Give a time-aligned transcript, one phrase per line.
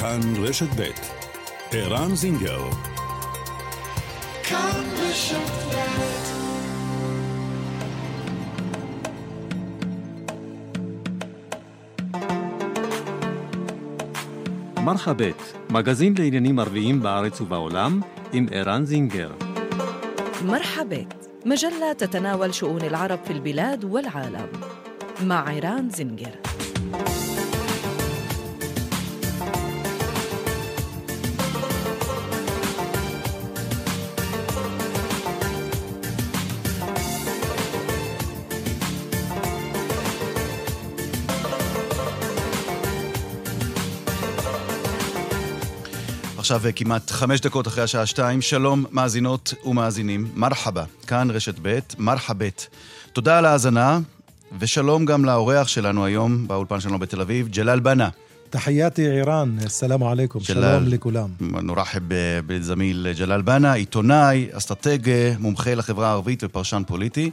[0.00, 0.90] כאן רשת ב'
[1.72, 2.60] ערן זינגר
[4.42, 5.66] כאן רשת
[14.86, 18.00] מרחבת, מגזין לעניינים ערביים בארץ ובעולם,
[18.32, 19.30] עם ערן זינגר.
[20.44, 21.14] مرحبت
[21.46, 24.48] مجلة تتناول شؤون العرب في البلاد والعالم
[25.24, 26.49] مع عيران زنجر
[46.51, 52.67] עכשיו כמעט חמש דקות אחרי השעה שתיים, שלום מאזינות ומאזינים, מרחבה, כאן רשת ב', מרחבת.
[53.13, 53.99] תודה על ההאזנה,
[54.59, 58.09] ושלום גם לאורח שלנו היום באולפן שלנו בתל אביב, ג'לאל בנה.
[58.49, 61.29] تحياتي ערן, سلام عليكم, שלום לכולם.
[61.39, 61.99] نرحب
[62.47, 64.99] بالزميل ג'לאל בנה, עיתונאי, אסטרטג,
[65.39, 67.31] מומחה לחברה הערבית ופרשן פוליטי.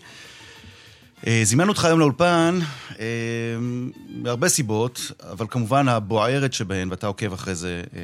[1.26, 2.58] אה, זימנו אותך היום לאולפן
[2.98, 3.06] אה,
[4.08, 8.00] מהרבה סיבות, אבל כמובן הבוערת שבהן, ואתה עוקב אחרי זה, אה,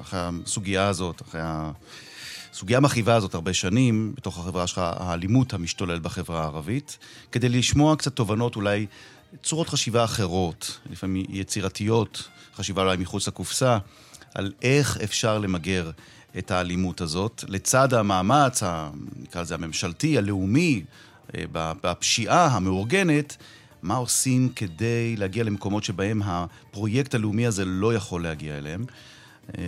[0.00, 6.42] אחרי הסוגיה הזאת, אחרי הסוגיה המכאיבה הזאת הרבה שנים, בתוך החברה שלך, האלימות המשתולל בחברה
[6.42, 6.98] הערבית,
[7.32, 8.86] כדי לשמוע קצת תובנות, אולי
[9.42, 13.78] צורות חשיבה אחרות, לפעמים יצירתיות, חשיבה אולי מחוץ לקופסה,
[14.34, 15.90] על איך אפשר למגר
[16.38, 18.62] את האלימות הזאת, לצד המאמץ,
[19.16, 20.82] נקרא לזה הממשלתי, הלאומי,
[21.52, 23.36] בפשיעה המאורגנת,
[23.82, 28.84] מה עושים כדי להגיע למקומות שבהם הפרויקט הלאומי הזה לא יכול להגיע אליהם.
[29.48, 29.62] אמ,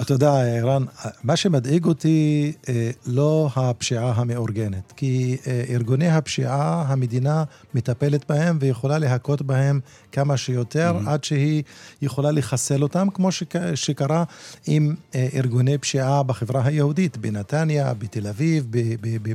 [0.00, 0.84] אתה יודע, ערן,
[1.22, 7.44] מה שמדאיג אותי אה, לא הפשיעה המאורגנת, כי אה, ארגוני הפשיעה, המדינה
[7.74, 9.80] מטפלת בהם ויכולה להכות בהם
[10.12, 11.08] כמה שיותר, mm-hmm.
[11.08, 11.62] עד שהיא
[12.02, 13.28] יכולה לחסל אותם, כמו
[13.74, 14.24] שקרה
[14.66, 18.66] עם אה, ארגוני פשיעה בחברה היהודית, בנתניה, בתל אביב,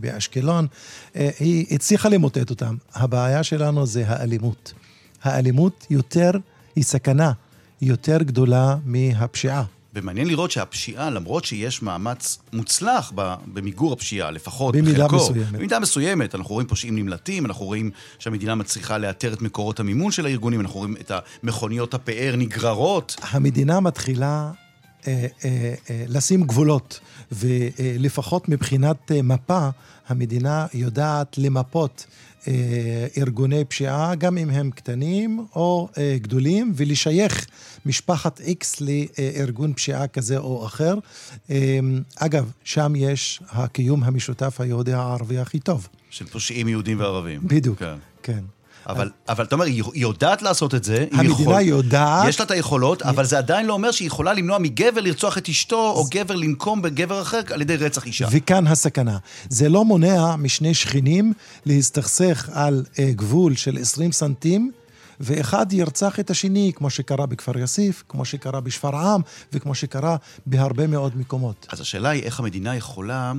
[0.01, 0.67] באשקלון.
[1.39, 2.75] היא הצליחה למוטט אותם.
[2.93, 4.73] הבעיה שלנו זה האלימות.
[5.23, 6.31] האלימות יותר,
[6.75, 7.31] היא סכנה
[7.81, 9.64] יותר גדולה מהפשיעה.
[9.99, 13.14] ומעניין לראות שהפשיעה, למרות שיש מאמץ מוצלח
[13.45, 15.52] במיגור הפשיעה, לפחות במידה בחלקו, מסוימת.
[15.52, 16.36] במידה מסוימת.
[16.36, 20.80] אנחנו רואים פושעים נמלטים, אנחנו רואים שהמדינה מצליחה לאתר את מקורות המימון של הארגונים, אנחנו
[20.80, 21.11] רואים את
[21.43, 23.15] המכוניות הפאר נגררות.
[23.21, 24.52] המדינה מתחילה
[25.08, 26.99] אה, אה, אה, לשים גבולות,
[27.32, 29.70] ולפחות מבחינת מפה,
[30.08, 32.05] המדינה יודעת למפות
[33.17, 37.48] ארגוני פשיעה, גם אם הם קטנים או אה, גדולים, ולשייך
[37.86, 40.95] משפחת איקס לארגון פשיעה כזה או אחר.
[41.49, 41.80] אה,
[42.15, 45.88] אגב, שם יש הקיום המשותף היהודי הערבי הכי טוב.
[46.09, 47.42] של פושעים יהודים וערבים.
[47.43, 47.95] בדיוק, כן.
[48.23, 48.43] כן.
[48.87, 51.05] אבל, אבל אתה אומר, היא יודעת לעשות את זה.
[51.11, 52.29] המדינה יכול, יודעת.
[52.29, 55.49] יש לה את היכולות, אבל זה עדיין לא אומר שהיא יכולה למנוע מגבר לרצוח את
[55.49, 58.27] אשתו, או גבר לנקום בגבר אחר על ידי רצח אישה.
[58.31, 59.17] וכאן הסכנה.
[59.49, 61.33] זה לא מונע משני שכנים
[61.65, 64.71] להסתכסך על uh, גבול של 20 סנטים.
[65.19, 69.21] ואחד ירצח את השני, כמו שקרה בכפר יאסיף, כמו שקרה בשפרעם,
[69.53, 70.15] וכמו שקרה
[70.45, 71.67] בהרבה מאוד מקומות.
[71.69, 73.33] אז השאלה היא איך המדינה יכולה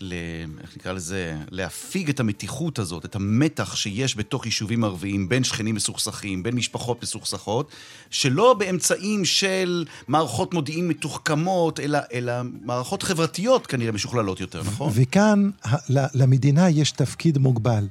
[0.00, 0.14] ל...
[0.62, 1.36] איך נקרא לזה?
[1.50, 7.02] להפיג את המתיחות הזאת, את המתח שיש בתוך יישובים ערביים, בין שכנים מסוכסכים, בין משפחות
[7.02, 7.70] מסוכסכות,
[8.10, 14.92] שלא באמצעים של מערכות מודיעין מתוחכמות, אלא, אלא מערכות חברתיות כנראה משוכללות יותר, נכון?
[14.94, 15.50] וכאן
[15.88, 17.86] למדינה יש תפקיד מוגבל.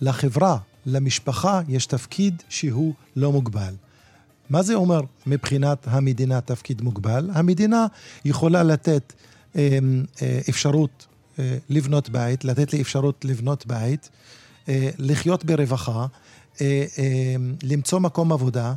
[0.00, 3.74] לחברה, למשפחה, יש תפקיד שהוא לא מוגבל.
[4.50, 7.30] מה זה אומר מבחינת המדינה תפקיד מוגבל?
[7.32, 7.86] המדינה
[8.24, 9.12] יכולה לתת
[9.56, 9.78] אה,
[10.22, 11.06] אה, אפשרות
[11.68, 14.08] לבנות בית, לתת לי אפשרות לבנות בית,
[14.68, 16.06] אה, לחיות ברווחה,
[16.60, 16.84] אה,
[17.62, 18.74] למצוא מקום עבודה,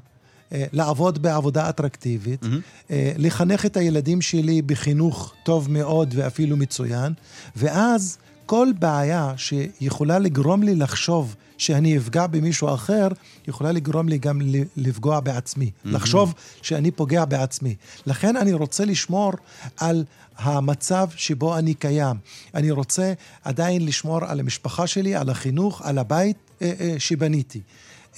[0.74, 2.90] לעבוד בעבודה אטרקטיבית, mm-hmm.
[3.18, 7.14] לחנך את הילדים שלי בחינוך טוב מאוד ואפילו מצוין,
[7.56, 13.08] ואז כל בעיה שיכולה לגרום לי לחשוב שאני אפגע במישהו אחר,
[13.48, 14.42] יכולה לגרום לי גם
[14.78, 15.66] לפגוע בעצמי.
[15.66, 15.90] Mm-hmm.
[15.90, 17.76] לחשוב שאני פוגע בעצמי.
[18.06, 19.32] לכן אני רוצה לשמור
[19.78, 20.06] על
[20.38, 22.18] המצב שבו אני קיים.
[22.56, 23.14] אני רוצה
[23.44, 27.62] עדיין לשמור על המשפחה שלי, על החינוך, על הבית אה, אה, שבניתי.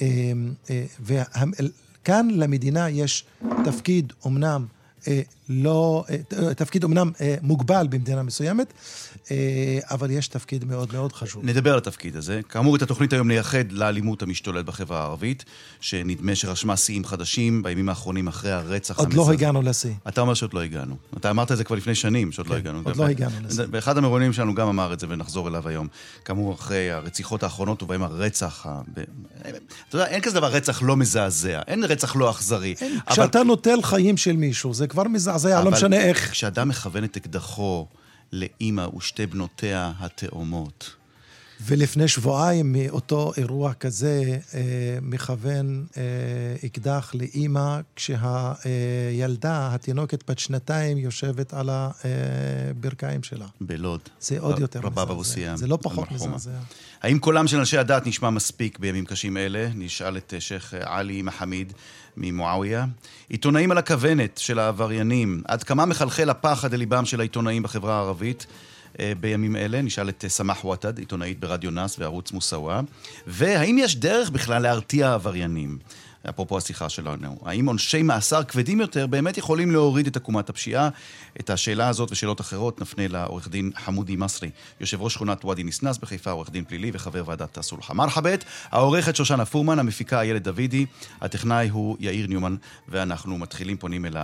[0.02, 0.08] אה,
[1.00, 3.26] וכאן למדינה יש
[3.66, 4.66] תפקיד אומנם
[5.50, 8.74] לא, אה, תפקיד אומנם אה, מוגבל במדינה מסוימת,
[9.31, 11.45] אה, אבל יש תפקיד מאוד מאוד חשוב.
[11.45, 12.42] נדבר על התפקיד הזה.
[12.50, 15.45] כאמור, את התוכנית היום נייחד לאלימות המשתוללת בחברה הערבית,
[15.80, 19.94] שנדמה שרשמה שיאים חדשים בימים האחרונים אחרי הרצח עוד לא הגענו לשיא.
[20.07, 20.95] אתה אומר שעוד לא הגענו.
[21.18, 22.81] אתה אמרת את זה כבר לפני שנים, שעוד לא כן, הגענו.
[22.83, 23.65] עוד לא הגענו לשיא.
[23.65, 25.88] באחד המרואיינים שלנו גם אמר את זה, ונחזור אליו היום.
[26.25, 28.65] כאמור, אחרי הרציחות האחרונות, ובהם הרצח...
[29.89, 31.62] אתה יודע, אין כזה דבר רצח לא מזעזע.
[31.68, 32.75] אין רצח לא אכזרי.
[33.09, 36.32] כשאתה נוטל חיים של מישהו, זה כבר מזעזע, לא משנה איך.
[36.32, 37.88] כשאדם מכוון את אקדחו
[38.32, 40.96] לאימא ושתי בנותיה התאומות,
[41.62, 44.62] ולפני שבועיים מאותו אירוע כזה אה,
[45.02, 46.02] מכוון אה,
[46.66, 53.46] אקדח לאימא כשהילדה, התינוקת בת שנתיים, יושבת על הברכיים שלה.
[53.62, 54.00] בלוד.
[54.20, 55.02] זה עוד יותר מזעזע.
[55.02, 55.58] רבב אבו סיאם.
[55.58, 56.52] זה לא פחות מזעזע.
[57.02, 59.70] האם קולם של אנשי הדת נשמע מספיק בימים קשים אלה?
[59.76, 61.74] נשאל את שייח' עלי מחמיד
[62.18, 62.86] ממועאוויה.
[63.30, 65.42] עיתונאים על הכוונת של העבריינים.
[65.48, 68.46] עד כמה מחלחל הפחד אל ליבם של העיתונאים בחברה הערבית?
[69.20, 72.82] בימים אלה, נשאל את סמח וואטד, עיתונאית ברדיו נאס וערוץ מוסאווה,
[73.28, 75.78] והאם יש דרך בכלל להרתיע עבריינים?
[76.30, 80.89] אפרופו השיחה שלנו, האם עונשי מאסר כבדים יותר באמת יכולים להוריד את עקומת הפשיעה?
[81.39, 84.50] את השאלה הזאת ושאלות אחרות נפנה לעורך דין חמודי מסרי,
[84.80, 87.94] יושב ראש שכונת ואדי ניסנס בחיפה, עורך דין פלילי וחבר ועדת הסולחה.
[87.94, 90.86] מרחבת, העורכת שושנה פורמן, המפיקה איילת דוידי,
[91.22, 92.56] הטכנאי הוא יאיר ניומן,
[92.88, 94.18] ואנחנו מתחילים, פונים אל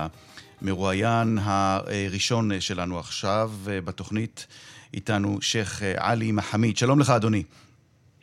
[0.62, 4.46] המרואיין הראשון שלנו עכשיו בתוכנית.
[4.94, 6.76] איתנו שייח' עלי מחמיד.
[6.76, 7.42] שלום לך, אדוני.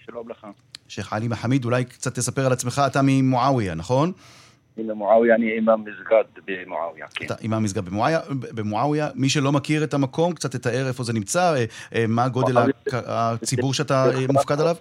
[0.05, 0.47] שלום לך.
[0.89, 4.11] שייח' עלי מחמיד, אולי קצת תספר על עצמך, אתה ממועאוויה, נכון?
[4.77, 7.25] אני ממועאוויה, אני אימאם מסגד במועאוויה, כן.
[7.25, 7.83] אתה אימאם מסגד
[8.55, 9.09] במועאוויה.
[9.15, 11.65] מי שלא מכיר את המקום, קצת תתאר איפה זה נמצא,
[12.07, 14.75] מה גודל הציבור שאתה מופקד עליו?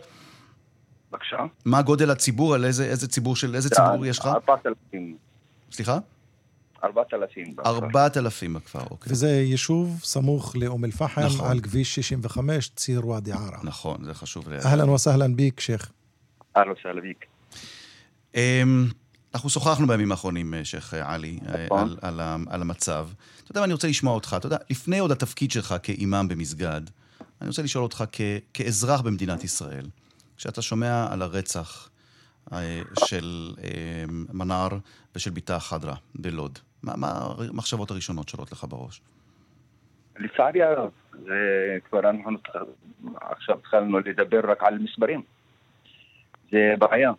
[1.13, 1.37] בבקשה?
[1.65, 4.27] מה גודל הציבור, על איזה ציבור של, איזה ציבור יש לך?
[4.27, 5.17] 4,000.
[5.73, 5.99] סליחה?
[6.85, 7.55] ארבעת אלפים.
[7.67, 9.13] ארבעת אלפים בכפר, אוקיי.
[9.13, 11.51] וזה יישוב סמוך לאום אל-פחם, נכון.
[11.51, 13.59] על כביש 65, ציר ואדי ערה.
[13.63, 14.49] נכון, זה חשוב.
[14.65, 15.91] אהלן וסהלן ביק, שייח'.
[16.57, 17.27] אהלן וסהלן ביק.
[19.35, 21.89] אנחנו שוחחנו בימים האחרונים, שייח' עלי, נכון.
[22.03, 23.09] על, על, על המצב.
[23.43, 24.35] אתה יודע מה, אני רוצה לשמוע אותך.
[24.39, 26.81] אתה יודע, לפני עוד התפקיד שלך כאימאם במסגד,
[27.41, 28.21] אני רוצה לשאול אותך כ,
[28.55, 29.87] כאזרח במדינת ישראל,
[30.37, 31.89] כשאתה שומע על הרצח
[33.05, 33.55] של
[34.33, 34.69] מנאר
[35.17, 39.01] ושל בתה חדרה בלוד, מה, מה המחשבות הראשונות שעולות לך בראש?
[40.19, 42.31] לצערי הרב, זה כבר אנחנו
[43.21, 45.23] עכשיו התחלנו לדבר רק על מספרים.
[46.51, 47.13] זה בעיה.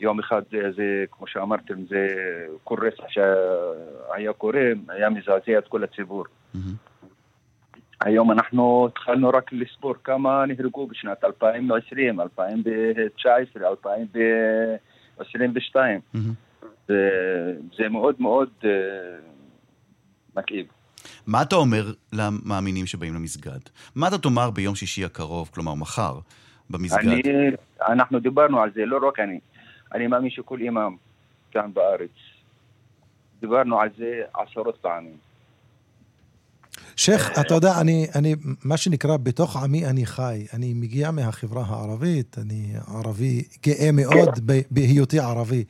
[0.00, 2.08] יום אחד זה, זה כמו שאמרתם, זה
[2.64, 6.24] כל רצח שהיה קורה, היה מזעזע את כל הציבור.
[6.24, 6.58] Mm-hmm.
[8.00, 16.00] היום אנחנו התחלנו רק לספור כמה נהרגו בשנת 2020, 2019, 2022.
[16.14, 16.18] Mm-hmm.
[16.88, 17.10] זה,
[17.76, 18.66] זה מאוד מאוד uh,
[20.36, 20.66] מכאיב.
[21.26, 23.58] מה אתה אומר למאמינים שבאים למסגד?
[23.94, 26.18] מה אתה תאמר ביום שישי הקרוב, כלומר מחר,
[26.72, 27.06] במסגד?
[27.06, 27.22] אני,
[27.88, 29.40] אנחנו דיברנו על זה, לא רק אני.
[29.94, 30.96] אני מאמין שכל אימאם
[31.50, 32.10] כאן בארץ,
[33.40, 35.16] דיברנו על זה עשרות פעמים.
[36.96, 38.34] שייח', אתה יודע, אני, אני,
[38.64, 40.46] מה שנקרא, בתוך עמי אני חי.
[40.52, 45.64] אני מגיע מהחברה הערבית, אני ערבי גאה מאוד בהיותי ערבי.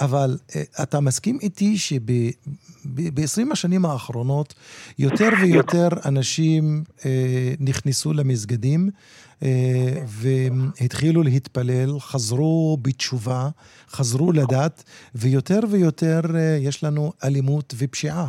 [0.00, 0.38] אבל
[0.82, 4.54] אתה מסכים איתי שב-20 השנים האחרונות,
[4.98, 6.84] יותר ויותר אנשים
[7.60, 8.90] נכנסו למסגדים
[10.06, 13.48] והתחילו להתפלל, חזרו בתשובה,
[13.88, 16.20] חזרו לדת, ויותר ויותר
[16.60, 18.26] יש לנו אלימות ופשיעה.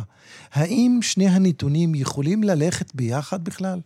[0.52, 3.78] האם שני הנתונים יכולים ללכת ביחד בכלל?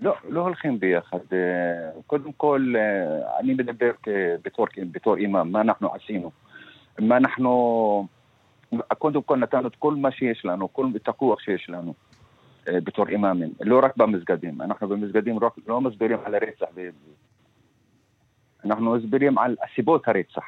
[0.00, 1.18] לא, לא הולכים ביחד.
[2.06, 2.74] קודם כל,
[3.40, 3.90] אני מדבר
[4.44, 6.30] בתור, בתור אימא, מה אנחנו עשינו.
[6.98, 8.06] מה אנחנו...
[8.98, 11.94] קודם כל נתנו את כל מה שיש לנו, כל את הכוח שיש לנו.
[12.66, 14.62] בתור אימאמים, לא רק במסגדים.
[14.62, 16.66] אנחנו במסגדים לא מסבירים על הרצח,
[18.64, 20.44] אנחנו מסבירים על סיבות הרצח.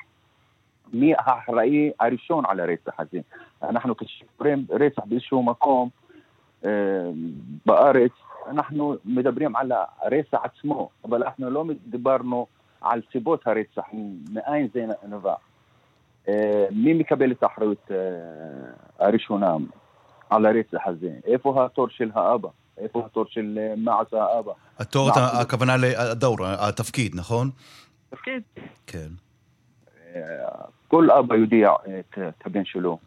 [0.92, 3.18] מי האחראי הראשון על הרצח הזה.
[3.62, 5.88] אנחנו כשקוראים רצח באיזשהו מקום
[6.64, 6.70] אה,
[7.66, 8.12] בארץ,
[8.46, 12.46] אנחנו מדברים על הרצח עצמו, אבל אנחנו לא דיברנו
[12.80, 13.82] על סיבות הרצח,
[14.32, 15.34] מאין זה נבע.
[16.28, 17.96] אה, מי מקבל את האחריות אה,
[19.06, 19.56] הראשונה
[20.34, 21.10] על הרצח הזה?
[21.26, 22.48] איפה התור של האבא?
[22.78, 24.52] איפה התור של מה עשה האבא?
[24.78, 27.50] התור, הכוונה לדור, התפקיד, נכון?
[28.10, 28.42] תפקיד.
[28.86, 29.08] כן.
[30.88, 32.98] כל אבא יודע את, את הבן שלו,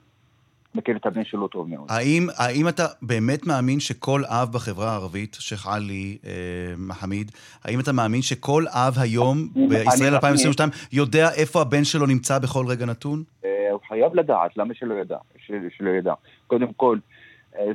[0.76, 1.86] מכיר את הבן שלו טוב מאוד.
[1.90, 6.32] האם, האם אתה באמת מאמין שכל אב בחברה הערבית, שייח' עלי אה,
[6.78, 7.32] מחמיד,
[7.64, 12.86] האם אתה מאמין שכל אב היום בישראל 2022 יודע איפה הבן שלו נמצא בכל רגע
[12.86, 13.24] נתון?
[13.46, 13.50] אה,
[13.88, 15.18] חייב לדעת, למה שלא ידע?
[15.46, 16.14] של, שלא ידע.
[16.48, 17.17] קודם כל, אה,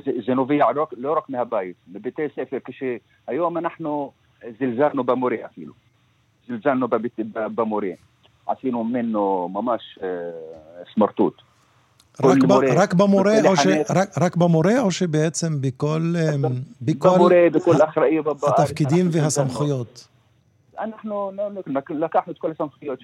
[0.05, 4.11] זה, זה נובע לא, רק מהבית, מבתי ספר, כשהיום אנחנו
[4.59, 5.73] זלזלנו במורה אפילו.
[6.47, 7.91] זלזלנו בבית, במורה.
[8.47, 10.07] עשינו ממנו ממש אה,
[10.93, 11.41] סמרטוט.
[12.23, 13.67] רק, ב, רק במורה או ש...
[13.95, 16.01] רק, רק במורה או שבעצם בכל...
[16.15, 16.49] אה,
[16.81, 18.43] בכל במורה, בכל אחראי בארץ.
[18.43, 20.07] התפקידים והסמכויות.
[20.79, 21.31] אנחנו
[21.89, 22.99] לקחנו את כל הסמכויות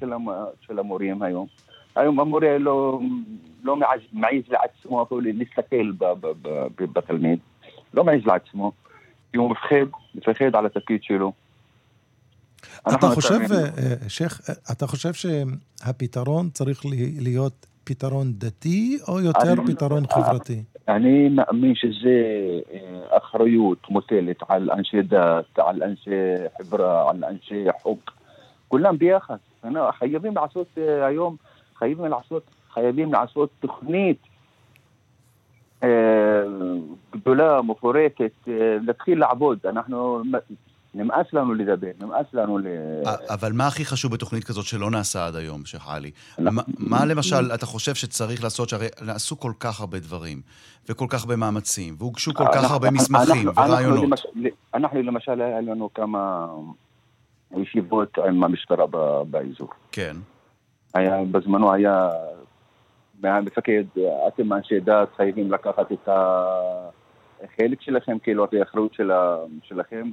[0.61, 1.47] של המורים היום.
[1.95, 2.99] היום המורה לא,
[3.63, 3.75] לא
[4.13, 5.91] מעז לעצמו אפילו להסתכל
[6.77, 7.39] בתלמיד,
[7.93, 8.71] לא מעז לעצמו,
[9.31, 11.31] כי הוא מפחד, מפחד על התפקיד שלו.
[12.87, 16.85] אתה חושב, אה, אה, שייח', אה, אתה חושב שהפתרון צריך
[17.19, 20.63] להיות פתרון דתי או יותר אני, פתרון חברתי?
[20.87, 22.21] אני מאמין שזה
[23.09, 26.09] אחריות מוטלת על אנשי דת, על אנשי
[26.57, 28.11] חברה, על אנשי חוק,
[28.67, 29.35] כולם ביחד.
[29.99, 30.77] חייבים לעשות
[31.07, 31.35] היום,
[31.79, 32.43] חייבים לעשות,
[32.73, 34.17] חייבים לעשות תוכנית
[37.11, 38.31] גדולה, מפורקת,
[38.81, 39.59] להתחיל לעבוד.
[39.65, 40.23] אנחנו
[40.93, 42.67] נמאס לנו לדבר, נמאס לנו ל...
[43.29, 46.11] אבל מה הכי חשוב בתוכנית כזאת שלא נעשה עד היום, שייח' עלי?
[46.77, 50.41] מה למשל אתה חושב שצריך לעשות, שהרי נעשו כל כך הרבה דברים,
[50.89, 54.19] וכל כך הרבה מאמצים, והוגשו כל כך הרבה מסמכים ורעיונות.
[54.73, 56.47] אנחנו למשל, היה לנו כמה
[57.57, 58.85] ישיבות עם המשטרה
[59.29, 59.69] באזור.
[59.91, 60.15] כן.
[60.93, 62.09] היה, בזמנו היה,
[63.21, 63.83] מהמפקד,
[64.27, 66.09] אתם אנשי דת חייבים לקחת את
[67.43, 68.93] החלק שלכם, כאילו, את האחריות
[69.63, 70.11] שלכם.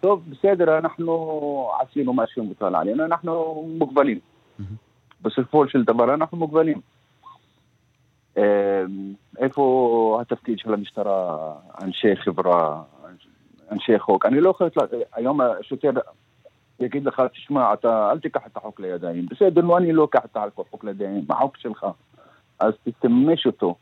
[0.00, 4.18] טוב, בסדר, אנחנו עשינו מה שמוטל עלינו, אנחנו מוגבלים.
[5.22, 6.80] בסופו של דבר אנחנו מוגבלים.
[8.36, 8.42] אמ,
[9.38, 11.52] איפה התפקיד של המשטרה,
[11.82, 12.82] אנשי חברה,
[13.72, 14.26] אנשי חוק?
[14.26, 14.68] אני לא יכול...
[15.14, 15.90] היום השוטר
[16.80, 19.26] יגיד לך, תשמע, אתה אל תיקח את החוק לידיים.
[19.26, 21.86] בסדר, נו, אני לא אקח את החוק לידיים, החוק שלך.
[22.58, 23.76] אז תתמש אותו.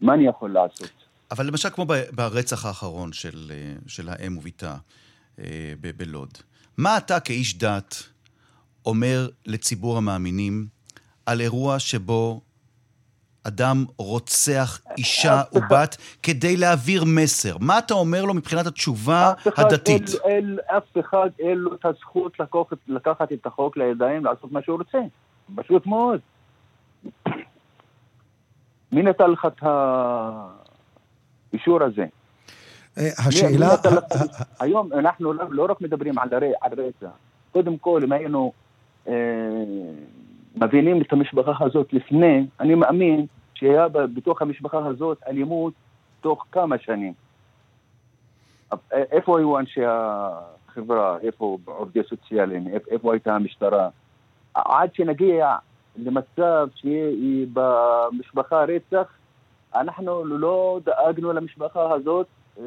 [0.00, 0.92] מה אני יכול לעשות?
[1.30, 4.76] אבל למשל כמו ברצח האחרון של, אה, של האם וביתה
[5.38, 6.30] אה, בלוד,
[6.78, 7.94] מה אתה כאיש דת
[8.86, 10.66] אומר לציבור המאמינים
[11.26, 12.40] על אירוע שבו
[13.44, 17.56] אדם רוצח אישה ובת כדי להעביר מסר?
[17.60, 20.10] מה אתה אומר לו מבחינת התשובה הדתית?
[20.66, 22.32] אף אחד אין לו את הזכות
[22.88, 24.98] לקחת, את החוק לידיים, לעשות מה שהוא רוצה.
[25.54, 26.20] פשוט מאוד.
[28.92, 29.62] מי נתן לך את.
[31.52, 32.04] האישור הזה.
[32.98, 33.68] אה, השאלה...
[34.60, 36.28] היום אנחנו לא, לא רק מדברים על
[36.72, 37.12] רצח.
[37.52, 38.52] קודם כל, אם היינו
[39.08, 39.12] אה,
[40.56, 45.72] מבינים את המשפחה הזאת לפני, אני מאמין שהיה בתוך המשפחה הזאת אלימות
[46.20, 47.12] תוך כמה שנים.
[48.92, 51.16] איפה היו אנשי החברה?
[51.22, 52.68] איפה עובדי סוציאליים?
[52.90, 53.88] איפה הייתה המשטרה?
[54.54, 55.56] עד שנגיע
[55.96, 59.12] למצב שיהיה במשפחה רצח,
[59.74, 62.26] אנחנו לא דאגנו למשפחה הזאת
[62.58, 62.64] אה,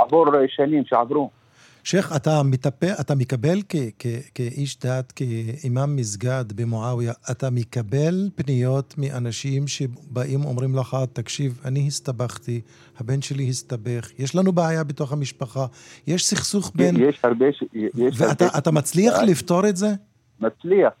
[0.00, 1.30] עבור שנים שעברו.
[1.84, 8.94] שייח', אתה, מטפל, אתה מקבל כ, כ, כאיש דת, כאימאם מסגד במועאוויה, אתה מקבל פניות
[8.98, 12.60] מאנשים שבאים אומרים לך, תקשיב, אני הסתבכתי,
[13.00, 15.66] הבן שלי הסתבך, יש לנו בעיה בתוך המשפחה,
[16.06, 16.96] יש סכסוך בין...
[17.00, 17.46] יש הרבה...
[17.74, 18.70] יש ואתה הרבה...
[18.70, 19.88] מצליח לפתור את זה?
[20.40, 20.92] מצליח.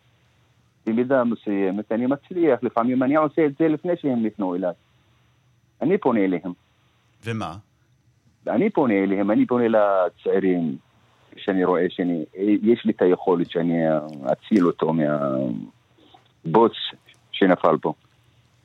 [0.86, 4.72] במידה מסוימת אני מצליח, לפעמים אני עושה את זה לפני שהם ניתנו אליי.
[5.82, 6.52] אני פונה אליהם.
[7.24, 7.56] ומה?
[8.48, 10.76] אני פונה אליהם, אני פונה לצעירים,
[11.36, 13.82] שאני רואה שיש לי את היכולת שאני
[14.32, 16.72] אציל אותו מהבוץ
[17.32, 17.92] שנפל פה.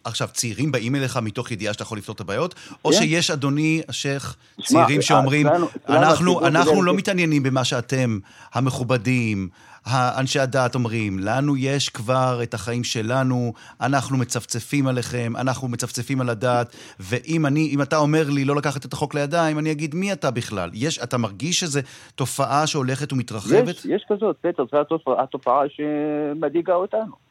[0.05, 2.55] עכשיו, צעירים באים אליך מתוך ידיעה שאתה יכול לפתור את הבעיות?
[2.85, 2.97] או כן.
[2.97, 5.47] שיש, אדוני השייח, צעירים שאומרים,
[5.89, 8.19] אנחנו, אנחנו לא מתעניינים במה שאתם,
[8.53, 9.50] המכובדים,
[9.93, 16.29] אנשי הדת אומרים, לנו יש כבר את החיים שלנו, אנחנו מצפצפים עליכם, אנחנו מצפצפים על
[16.29, 20.13] הדת, ואם אני, אם אתה אומר לי לא לקחת את החוק לידיים, אני אגיד, מי
[20.13, 20.69] אתה בכלל?
[20.74, 21.79] יש, אתה מרגיש שזו
[22.15, 23.67] תופעה שהולכת ומתרחבת?
[23.67, 27.25] יש, יש כזאת, בטח, זו התופעה, התופעה שמדאיגה אותנו.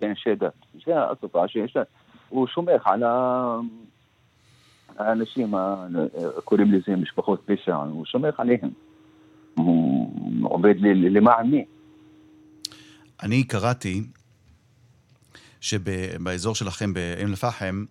[0.00, 0.52] כאנשי דת.
[0.86, 1.82] זו התופעה שיש לה.
[2.28, 3.02] הוא סומך על
[4.98, 5.54] האנשים,
[6.44, 8.70] קוראים לזה משפחות פשע, הוא סומך עליהם.
[9.54, 11.64] הוא עובד למען מי?
[13.22, 14.02] אני קראתי
[15.60, 17.84] שבאזור שלכם באם אל-פחם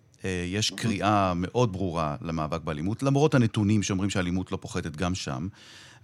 [0.46, 5.48] יש קריאה מאוד ברורה למאבק באלימות, למרות הנתונים שאומרים שהאלימות לא פוחתת גם שם.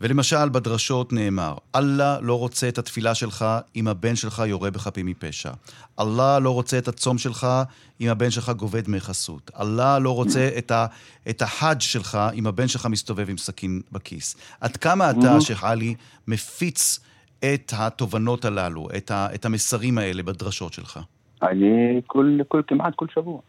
[0.01, 3.45] ולמשל, בדרשות נאמר, אללה לא רוצה את התפילה שלך
[3.77, 5.51] אם הבן שלך יורה בחפים מפשע.
[6.01, 7.47] אללה לא רוצה את הצום שלך
[8.01, 9.51] אם הבן שלך גובה דמי חסות.
[9.61, 10.87] אללה לא רוצה את, ה,
[11.31, 14.57] את החאג' שלך אם הבן שלך מסתובב עם סכין בכיס.
[14.61, 15.95] עד כמה אתה, שייח' עלי,
[16.29, 17.01] מפיץ
[17.39, 21.01] את התובנות הללו, את, ה, את המסרים האלה בדרשות שלך?
[21.43, 23.41] אני כל, כל, כמעט כל שבוע.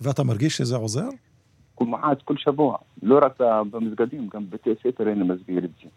[0.00, 1.08] ואתה מרגיש שזה עוזר?
[1.76, 2.76] כמעט כל שבוע.
[3.02, 3.38] לא רק
[3.70, 5.88] במסגדים, גם בבתי ספר אני מסביר את זה.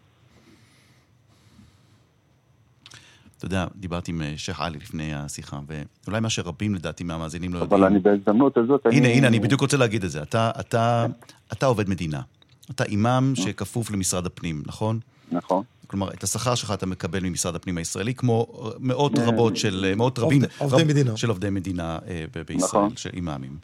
[3.36, 5.58] אתה יודע, דיברתי עם אה, שייח' עלי לפני השיחה,
[6.06, 7.82] ואולי מה שרבים לדעתי מהמאזינים לא יודעים.
[7.82, 9.12] אבל אני בהזדמנות הזאת, הנה, אני...
[9.18, 10.22] הנה, אני בדיוק רוצה להגיד את זה.
[10.22, 11.06] אתה, אתה,
[11.52, 12.20] אתה עובד מדינה.
[12.70, 15.00] אתה אימאם שכפוף למשרד הפנים, נכון?
[15.32, 15.64] נכון.
[15.86, 18.46] כלומר, את השכר שלך אתה מקבל ממשרד הפנים הישראלי, כמו
[18.78, 20.42] מאות רבות של, מאות רבים...
[20.42, 21.16] עובדי- עובדי רב- מדינה.
[21.16, 22.96] של עובדי מדינה אה, ב- בישראל, נכון.
[22.96, 23.58] של אימאמים.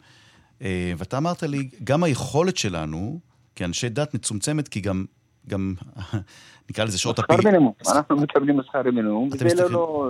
[0.61, 3.19] אה, ואתה אמרת לי, גם היכולת שלנו,
[3.55, 5.05] כאנשי דת, מצומצמת, כי גם,
[5.49, 5.73] גם,
[6.69, 7.45] נקרא לזה שעות שכר הפעילות.
[7.45, 10.09] מינימום, אנחנו מקבלים שכר מינימום, אתם וזה לא, מסתכלים- לא...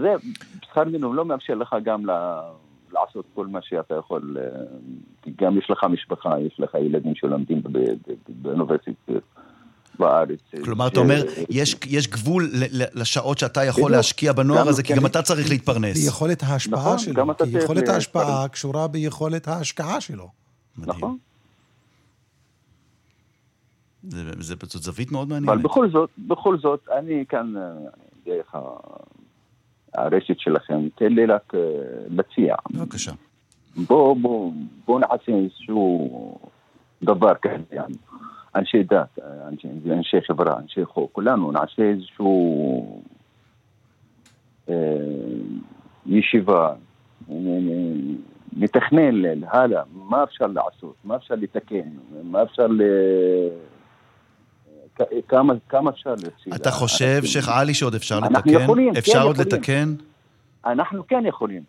[0.00, 0.28] זה,
[0.70, 2.10] שכר מינימום לא מאפשר לך גם ל...
[2.92, 4.64] לעשות כל מה שאתה יכול, אה,
[5.22, 7.62] כי גם יש לך משפחה, יש לך ילדים שלומדים
[8.28, 9.12] באוניברסיטה
[9.98, 10.38] בארץ.
[10.54, 10.92] אה, כלומר, ש...
[10.92, 12.50] אתה אומר, אה, יש, יש גבול
[12.94, 15.00] לשעות שאתה יכול להשקיע בנוער גם, הזה, כי כן.
[15.00, 16.04] גם אתה צריך להתפרנס.
[16.04, 20.28] ביכולת ההשפעה נכון, שלו, כי יכולת אה, ההשפעה קשורה ביכולת ההשקעה שלו.
[20.78, 20.96] מדהים.
[20.96, 21.16] נכון.
[24.08, 25.48] זה, זה זווית מאוד מעניינת.
[25.48, 27.54] אבל בכל זאת, בכל זאת, אני כאן,
[28.26, 28.54] דרך
[29.94, 31.52] הרשת שלכם, תן לי רק
[32.08, 32.54] להציע.
[32.70, 33.12] בבקשה.
[33.76, 34.52] בואו בוא,
[34.86, 36.38] בוא נעשה איזשהו
[37.02, 37.80] דבר כזה.
[38.56, 43.02] אנשי דת, אנשי, אנשי חברה, אנשי חוק, כולנו נעשה איזשהו
[44.68, 44.74] אה,
[46.06, 46.74] ישיבה,
[47.28, 48.16] נ-
[48.56, 51.88] נתכנן הלאה, מה אפשר לעשות, מה אפשר לתקן,
[52.22, 52.80] מה אפשר ל...
[55.28, 56.54] כמה, כמה אפשר להציל.
[56.54, 58.50] אתה חושב, שייח' עלי, שעוד אפשר אנחנו לתקן?
[58.50, 59.52] יכולים, כן אפשר עוד יכולים.
[59.54, 59.94] לתקן?
[60.66, 61.62] אנחנו כן יכולים.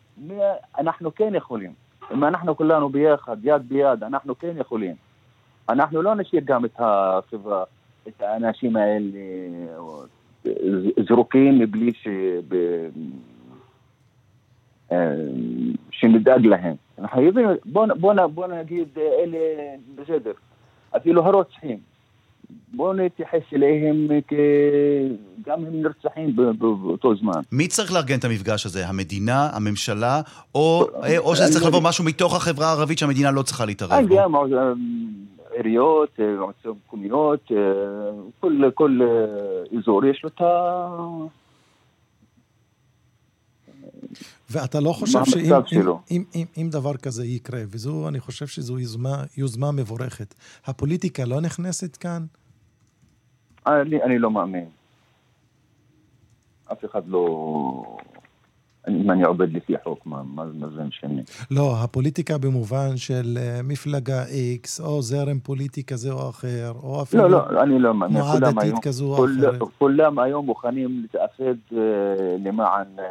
[0.79, 1.71] אנחנו כן יכולים.
[2.13, 4.95] אם אנחנו כולנו ביחד, יד ביד, אנחנו כן יכולים.
[5.69, 7.63] אנחנו לא נשאיר גם את החברה,
[8.07, 9.05] את האנשים האלה
[10.43, 12.07] ז- זרוקים מבלי ש...
[14.91, 14.97] אה,
[15.91, 16.75] שנדאג להם.
[16.99, 19.37] אנחנו חייבים, בוא, בוא, בוא נגיד, אה, אלה
[19.95, 20.31] בסדר.
[20.97, 21.77] אפילו הרוצחים.
[22.73, 27.41] בואו נתייחס אליהם כגם הם נרצחים באותו זמן.
[27.51, 28.87] מי צריך לארגן את המפגש הזה?
[28.87, 30.21] המדינה, הממשלה,
[30.55, 31.81] או, אה, או שזה צריך לא לבוא.
[31.83, 33.91] משהו מתוך החברה הערבית שהמדינה לא צריכה להתערב
[34.27, 34.49] מועצ-
[35.57, 37.57] עיריות, אה, מועצות מקומיות, אה,
[38.39, 40.87] כל, כל אה, אזור יש לו את ה...
[44.49, 45.53] ואתה לא חושב שאם?
[46.11, 51.41] אם, אם, אם דבר כזה יקרה, וזו, אני חושב שזו יוזמה, יוזמה מבורכת, הפוליטיקה לא
[51.41, 52.25] נכנסת כאן?
[53.67, 54.69] אני, אני לא מאמין.
[56.71, 57.97] אף אחד לא...
[58.89, 61.21] אם אני עובד לפי חוק, מה, מה, מה זה משנה?
[61.51, 67.27] לא, הפוליטיקה במובן של אה, מפלגה X, או זרם פוליטי כזה או אחר, או אפילו...
[67.29, 68.17] לא, לא, אני לא מאמין.
[68.17, 69.61] תנועה דתית כזו או כל- אחרת.
[69.77, 71.77] כולם היום מוכנים להתאחד אה,
[72.45, 73.05] למען אה,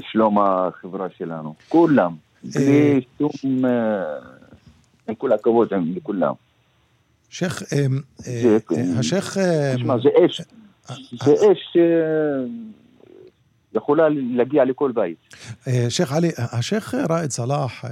[0.00, 1.54] שלום החברה שלנו.
[1.68, 2.14] כולם.
[2.44, 3.64] בלי שום...
[3.64, 4.18] אה,
[5.08, 6.32] עם כל הכבוד עם- לכולם.
[7.28, 7.78] שייח', אה,
[8.26, 9.38] אה, אה, השייח'...
[9.38, 10.40] אה, תשמע, זה אש.
[11.24, 12.44] זה אש אה,
[13.74, 14.02] יכולה
[14.36, 15.16] להגיע לכל בית.
[15.68, 17.90] אה, שייח' עלי, השייח' ראאד סלאח, אה,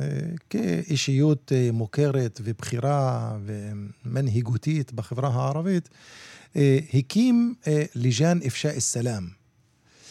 [0.00, 0.06] אה,
[0.50, 3.30] כאישיות מוכרת ובכירה
[4.04, 5.88] ומנהיגותית בחברה הערבית,
[6.94, 7.54] הקים
[7.94, 9.44] ליג'אן אפשאء א-סלאם.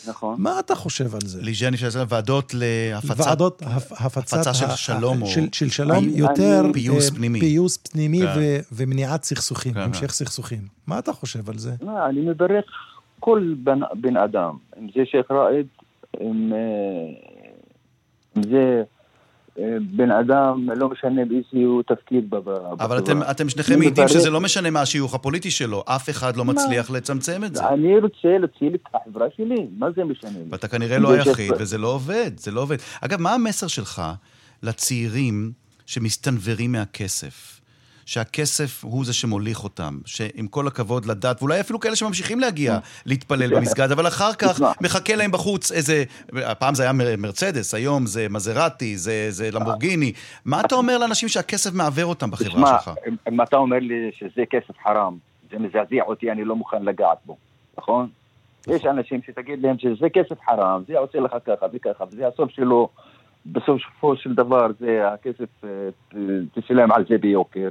[0.07, 0.35] נכון.
[0.39, 1.41] מה אתה חושב על זה?
[1.41, 3.19] ליג'ני של ועדות להפצת...
[3.19, 7.39] ועדות הפ- הפצת הפצה של שלום או- של, של שלום אני- יותר פיוס פנימי.
[7.39, 8.33] פיוס פנימי כן.
[8.37, 10.07] ו- ומניעת סכסוכים, כן, המשך כן.
[10.07, 10.67] סכסוכים.
[10.87, 11.75] מה אתה חושב על זה?
[12.09, 12.65] אני מברך
[13.23, 15.65] כל בן, בן אדם, אם זה שייח' ראאד,
[16.21, 16.59] אם, אה,
[18.37, 18.83] אם זה
[19.59, 19.63] אה,
[19.95, 22.97] בן אדם, לא משנה באיזה הוא תפקיד ב- ב- אבל.
[22.97, 26.91] אתם, אתם שניכם מעידים שזה לא משנה מה השיוך הפוליטי שלו, אף אחד לא מצליח
[26.91, 27.67] לצמצם את זה.
[27.67, 30.39] אני רוצה להציל את החברה שלי, מה זה משנה?
[30.49, 32.77] ואתה כנראה לא היחיד, שייח'- וזה לא עובד, זה לא עובד.
[33.01, 34.01] אגב, מה המסר שלך
[34.63, 35.51] לצעירים
[35.85, 37.52] שמסתנוורים מהכסף?
[38.05, 42.73] שהכסף הוא זה שמוליך אותם, שעם כל הכבוד לדת, ואולי אפילו כאלה שממשיכים להגיע
[43.05, 44.47] להתפלל במסגד, אבל אחר כך.
[44.81, 50.11] מחכה להם בחוץ איזה, הפעם זה היה מר- מרצדס, היום זה מזרטי, זה, זה למבורגיני.
[50.45, 52.91] מה אתה אומר לאנשים שהכסף מעוור אותם בחברה שלך?
[53.27, 55.17] אם- אתה אומר לי שזה כסף חרם,
[55.51, 57.37] זה מזעזע אותי, אני לא מוכן לגעת בו,
[57.77, 58.09] נכון?
[58.67, 62.89] יש אנשים שתגיד להם שזה כסף חרם, זה עושה לך ככה וככה, וזה הסוף שלו,
[63.45, 65.69] בסופו של דבר זה הכסף, אה,
[66.09, 66.15] ת-
[66.59, 67.69] תשלם על זה ביוקר, אה,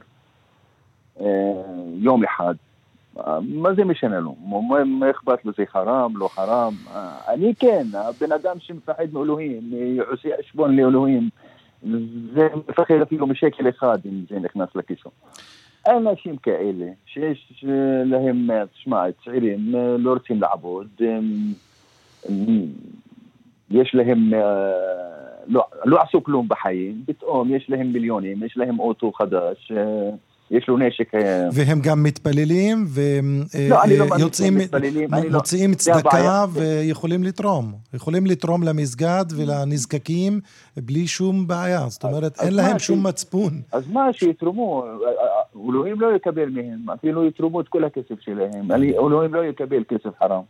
[1.99, 2.55] יום אחד.
[3.19, 4.35] אה, מה זה משנה לו?
[4.85, 6.75] מה- אכפת לו, זה חרם, לא חרם?
[6.95, 11.29] אה, אני כן, הבן אדם שמפחד מאלוהים, אה, עושה חשבון לאלוהים,
[12.35, 15.11] זה מפחד אפילו משקל אחד אם זה נכנס לכיסו.
[15.87, 17.65] אנשים כאלה שיש
[18.05, 20.89] להם, תשמע, צעירים לא רוצים לעבוד,
[23.71, 24.73] יש להם, אה,
[25.47, 30.11] לא, לא עשו כלום בחיים, פתאום יש להם מיליונים, יש להם אוטו חדש, אה,
[30.53, 31.15] יש לו נשק.
[31.15, 32.87] אה, והם גם מתפללים
[33.71, 35.41] לא, לא ויוצאים, מתפללים, אני לא-
[35.79, 36.03] זה הבעיה.
[36.23, 37.73] צדקה ויכולים לתרום.
[37.95, 40.41] יכולים לתרום למסגד ולנזקקים
[40.77, 41.89] בלי שום בעיה.
[41.89, 43.53] זאת אומרת, אין להם ש- שום מצפון.
[43.73, 44.85] אז מה, שיתרמו,
[45.69, 50.43] אלוהים לא יקבל מהם, אפילו יתרמו את כל הכסף שלהם, אלוהים לא יקבל כסף חרם.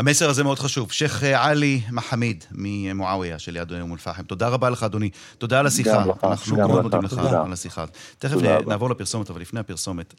[0.00, 0.92] המסר הזה מאוד חשוב.
[0.92, 4.22] שייח' עלי מחמיד ממועאוויה שליד אום אל-פחם.
[4.22, 5.10] תודה רבה לך, אדוני.
[5.38, 5.90] תודה על השיחה.
[6.02, 6.82] גם לך, אנחנו גם מאוד.
[6.82, 7.42] מודים לך תודה.
[7.42, 7.84] על השיחה.
[8.18, 8.68] תכף תודה נ- רבה.
[8.70, 10.14] נעבור לפרסומת, אבל לפני הפרסומת,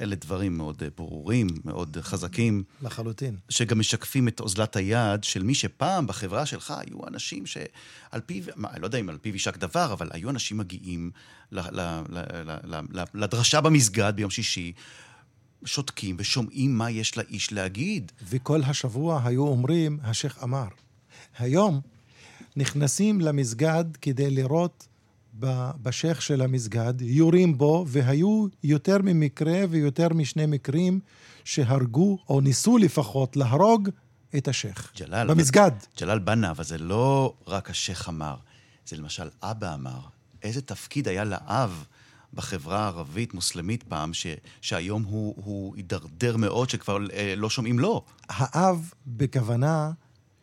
[0.00, 2.62] אלה דברים מאוד ברורים, מאוד חזקים.
[2.82, 3.36] לחלוטין.
[3.48, 8.80] שגם משקפים את אוזלת היד של מי שפעם בחברה שלך היו אנשים שעל פיו, אני
[8.80, 11.10] לא יודע אם על פיו יישק דבר, אבל היו אנשים מגיעים
[11.52, 14.72] ל, ל, ל, ל, ל, ל, לדרשה במסגד ביום שישי,
[15.64, 18.12] שותקים ושומעים מה יש לאיש להגיד.
[18.28, 20.68] וכל השבוע היו אומרים, השייח' אמר.
[21.38, 21.80] היום
[22.56, 24.88] נכנסים למסגד כדי לראות
[25.82, 31.00] בשייח' של המסגד, יורים בו, והיו יותר ממקרה ויותר משני מקרים
[31.44, 33.88] שהרגו, או ניסו לפחות להרוג
[34.36, 34.92] את השייח'.
[34.98, 35.70] ג'לאל, במסגד.
[36.00, 38.36] ג'לאל בנה, אבל זה לא רק השייח' אמר,
[38.86, 40.00] זה למשל אבא אמר.
[40.42, 41.84] איזה תפקיד היה לאב
[42.36, 44.26] בחברה הערבית-מוסלמית פעם, ש,
[44.60, 48.04] שהיום הוא, הוא הידרדר מאוד, שכבר אה, לא שומעים לו.
[48.28, 49.92] האב בכוונה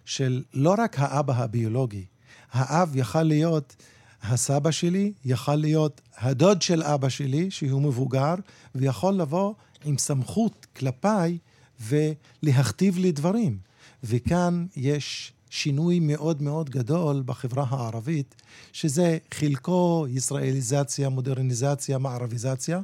[0.05, 2.05] של לא רק האבא הביולוגי,
[2.51, 3.75] האב יכל להיות
[4.23, 8.33] הסבא שלי, יכל להיות הדוד של אבא שלי, שהוא מבוגר,
[8.75, 9.53] ויכול לבוא
[9.85, 11.37] עם סמכות כלפיי
[11.79, 13.57] ולהכתיב לי דברים.
[14.03, 18.35] וכאן יש שינוי מאוד מאוד גדול בחברה הערבית,
[18.73, 22.79] שזה חלקו ישראליזציה, מודרניזציה, מערביזציה,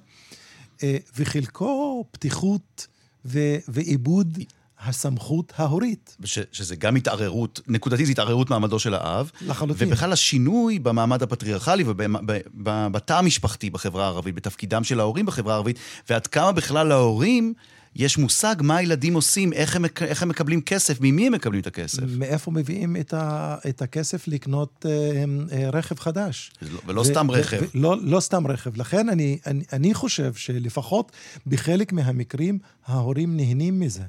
[0.83, 2.87] אה, וחלקו פתיחות
[3.25, 4.37] ו- ועיבוד
[4.79, 6.17] הסמכות ההורית.
[6.23, 9.31] ש, שזה גם התערערות, נקודתית זה התערערות מעמדו של האב.
[9.41, 9.87] לחלוטין.
[9.87, 15.79] ובכלל השינוי במעמד הפטריארכלי ובתא המשפחתי בחברה הערבית, בתפקידם של ההורים בחברה הערבית,
[16.09, 17.53] ועד כמה בכלל להורים
[17.95, 21.67] יש מושג מה הילדים עושים, איך הם, איך הם מקבלים כסף, ממי הם מקבלים את
[21.67, 22.03] הכסף.
[22.17, 26.51] מאיפה מביאים את, ה- את הכסף לקנות אה, אה, רכב חדש?
[26.61, 27.61] ולא- ולא סתם רכב.
[27.73, 28.77] לא, לא סתם רכב.
[28.77, 31.11] לכן אני, אני, אני חושב שלפחות
[31.47, 34.03] בחלק מהמקרים ההורים נהנים מזה.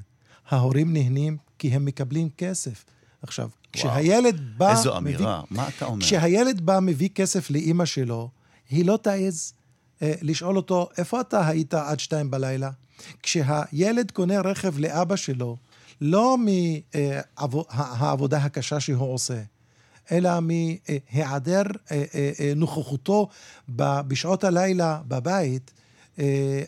[0.49, 2.85] ההורים נהנים כי הם מקבלים כסף.
[3.21, 4.71] עכשיו, כשהילד בא...
[4.71, 6.05] איזו מביא- אמירה, מה אתה אומר?
[6.05, 8.29] כשהילד בא מביא כסף לאימא שלו,
[8.69, 9.53] היא לא תעז
[10.01, 12.69] אה, לשאול אותו, איפה אתה היית עד שתיים בלילה?
[13.23, 15.57] כשהילד קונה רכב לאבא שלו,
[16.01, 19.41] לא מהעבודה הקשה שהוא עושה,
[20.11, 23.29] אלא מהיעדר אה, אה, אה, נוכחותו
[24.07, 25.71] בשעות הלילה בבית,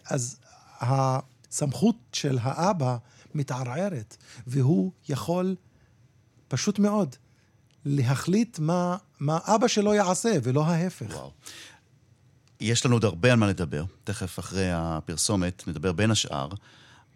[0.09, 0.37] אז
[0.79, 2.97] הסמכות של האבא
[3.35, 4.17] מתערערת,
[4.47, 5.55] והוא יכול
[6.47, 7.15] פשוט מאוד
[7.85, 11.09] להחליט מה, מה אבא שלו יעשה, ולא ההפך.
[11.09, 11.31] וואו.
[12.63, 13.83] יש לנו עוד הרבה על מה לדבר.
[14.03, 16.49] תכף אחרי הפרסומת נדבר בין השאר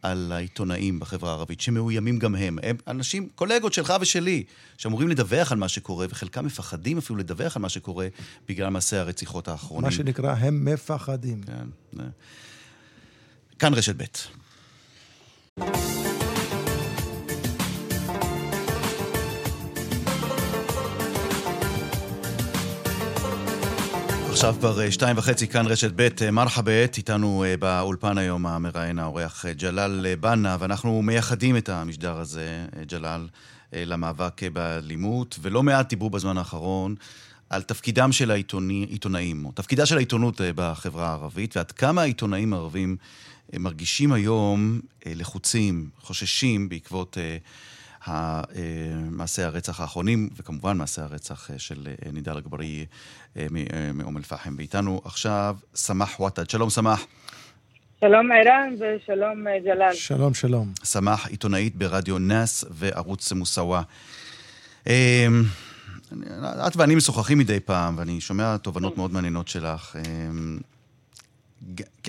[0.02, 2.60] על העיתונאים בחברה הערבית, שמאוימים גם הם.
[2.64, 4.44] הם אנשים, קולגות שלך ושלי,
[4.78, 8.08] שאמורים לדווח על מה שקורה, וחלקם מפחדים אפילו לדווח על מה שקורה
[8.48, 9.86] בגלל מעשי הרציחות האחרונים.
[9.86, 11.44] מה שנקרא, הם מפחדים.
[11.44, 11.68] כן.
[11.94, 12.04] זה-
[13.60, 14.04] כאן רשת ב'.
[24.38, 29.00] עכשיו כבר אה, שתיים וחצי, כאן רשת ב', אה, מרחבת, איתנו אה, באולפן היום המראיין,
[29.00, 33.28] האורח ג'לאל בנה, ואנחנו מייחדים את המשדר הזה, ג'לאל,
[33.74, 36.96] למאבק באלימות, ולא מעט דיברו בזמן האחרון
[37.50, 42.98] על תפקידם של העיתונאים, או תפקידה של העיתונות בחברה הערבית, ועד כמה העיתונאים הערבים
[43.54, 47.18] מרגישים היום לחוצים, חוששים בעקבות
[49.12, 52.86] מעשי הרצח האחרונים, וכמובן מעשי הרצח אה, של אה, נידאל אגברי
[53.38, 54.56] אה, אה, מאום אל-פחם.
[54.58, 56.50] ואיתנו עכשיו סמח וואטד.
[56.50, 57.06] שלום סמח.
[58.02, 59.94] שלום ערן ושלום אה, ג'לאל.
[59.94, 60.74] שלום, שלום.
[60.84, 63.82] סמח, עיתונאית ברדיו נאס וערוץ מוסאווה.
[64.88, 65.28] אה,
[66.68, 69.96] את ואני משוחחים מדי פעם, ואני שומע תובנות מאוד מעניינות שלך.
[69.96, 70.02] אה,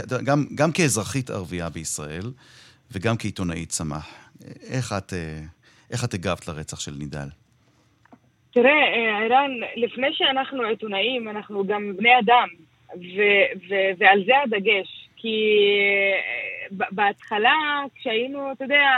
[0.04, 2.32] גם, גם כאזרחית ערבייה בישראל,
[2.92, 4.06] וגם כעיתונאית סמח.
[4.62, 5.40] איך את, אה,
[5.92, 7.28] איך את הגבת לרצח של נידאל?
[8.50, 12.48] תראה, אה, ערן, לפני שאנחנו עיתונאים, אנחנו גם בני אדם,
[12.94, 15.08] ו- ו- ועל זה הדגש.
[15.16, 15.58] כי
[16.12, 17.54] אה, בהתחלה,
[17.94, 18.90] כשהיינו, אתה יודע,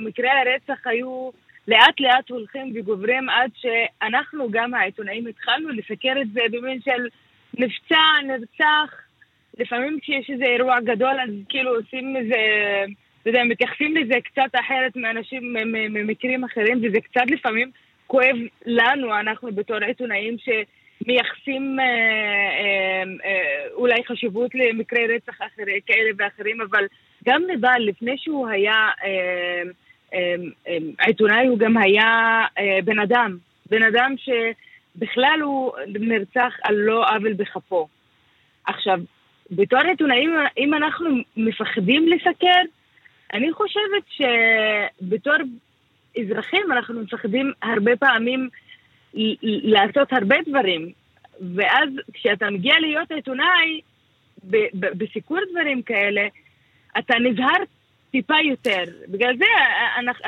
[0.00, 1.30] מקרי הרצח היו
[1.68, 7.06] לאט לאט הולכים וגוברים עד שאנחנו, גם העיתונאים, התחלנו לסקר את זה במין של
[7.54, 8.94] נפצע, נרצח.
[9.58, 12.36] לפעמים כשיש איזה אירוע גדול, אז כאילו עושים איזה,
[13.22, 17.70] אתה יודע, מתייחסים לזה קצת אחרת מאנשים, ממקרים אחרים, וזה קצת לפעמים
[18.06, 26.10] כואב לנו, אנחנו בתור עיתונאים שמייחסים אה, אה, אה, אולי חשיבות למקרי רצח אחרי, כאלה
[26.16, 26.84] ואחרים, אבל
[27.24, 29.62] גם נדל, לפני שהוא היה אה,
[30.14, 30.34] אה,
[30.68, 33.36] אה, עיתונאי, הוא גם היה אה, בן אדם.
[33.70, 37.88] בן אדם שבכלל הוא נרצח על לא עוול בכפו.
[38.66, 39.00] עכשיו,
[39.50, 42.60] בתור עיתונאים, אם אנחנו מפחדים לסקר,
[43.32, 45.34] אני חושבת שבתור
[46.20, 48.48] אזרחים אנחנו מפחדים הרבה פעמים
[49.44, 50.92] לעשות הרבה דברים.
[51.54, 53.80] ואז כשאתה מגיע להיות עיתונאי,
[54.72, 56.26] בסיקור דברים כאלה,
[56.98, 57.64] אתה נזהר
[58.10, 58.84] טיפה יותר.
[59.08, 59.44] בגלל זה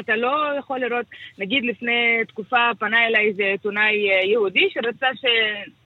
[0.00, 1.06] אתה לא יכול לראות,
[1.38, 5.06] נגיד לפני תקופה פנה אליי איזה עיתונאי אה, יהודי שרצה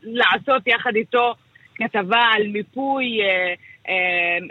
[0.03, 1.35] לעשות יחד איתו
[1.75, 3.55] כתבה על מיפוי אה,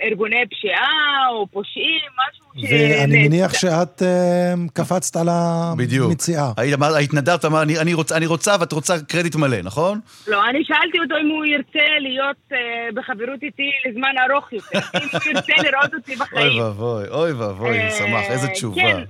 [0.03, 2.71] ארגוני פשיעה או פושעים, משהו ש...
[2.71, 6.51] ואני מניח שאת אה, קפצת על המציאה.
[6.57, 6.81] בדיוק.
[7.03, 9.99] התנדבת, אמרת, אני, רוצה, אני רוצה ואת רוצה קרדיט מלא, נכון?
[10.27, 12.51] לא, אני שאלתי אותו אם הוא ירצה להיות
[12.93, 14.79] בחברות איתי לזמן ארוך יותר.
[15.03, 16.47] אם הוא ירצה לראות אותי בחיים.
[16.47, 18.81] אוי ואבוי, אוי ואבוי, שמח, איזה תשובה.
[18.81, 19.01] כן,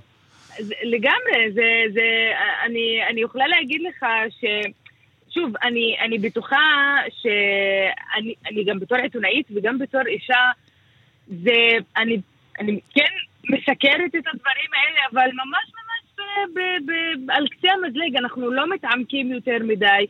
[0.83, 1.61] לגמרי, זה,
[1.93, 2.01] זה,
[2.65, 4.45] אני, אני יכולה להגיד לך ש...
[5.35, 10.51] שוב, אני, אני בטוחה שאני גם בתור עיתונאית וגם בתור אישה,
[11.27, 12.17] זה, אני,
[12.59, 13.13] אני כן
[13.49, 18.73] מסקרת את הדברים האלה, אבל ממש ממש ב, ב, ב, על קצה המזלג, אנחנו לא
[18.73, 20.05] מתעמקים יותר מדי.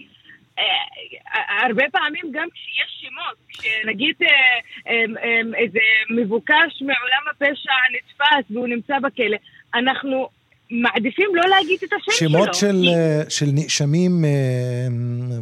[0.59, 5.01] אה, הרבה פעמים גם כשיש שמות, כשנגיד אה,
[5.55, 9.37] איזה מבוקש מעולם הפשע נתפס והוא נמצא בכלא,
[9.73, 10.29] אנחנו
[10.71, 12.69] מעדיפים לא להגיד את השם שמות שלו.
[12.71, 14.29] שמות של, אה, של נאשמים, אה,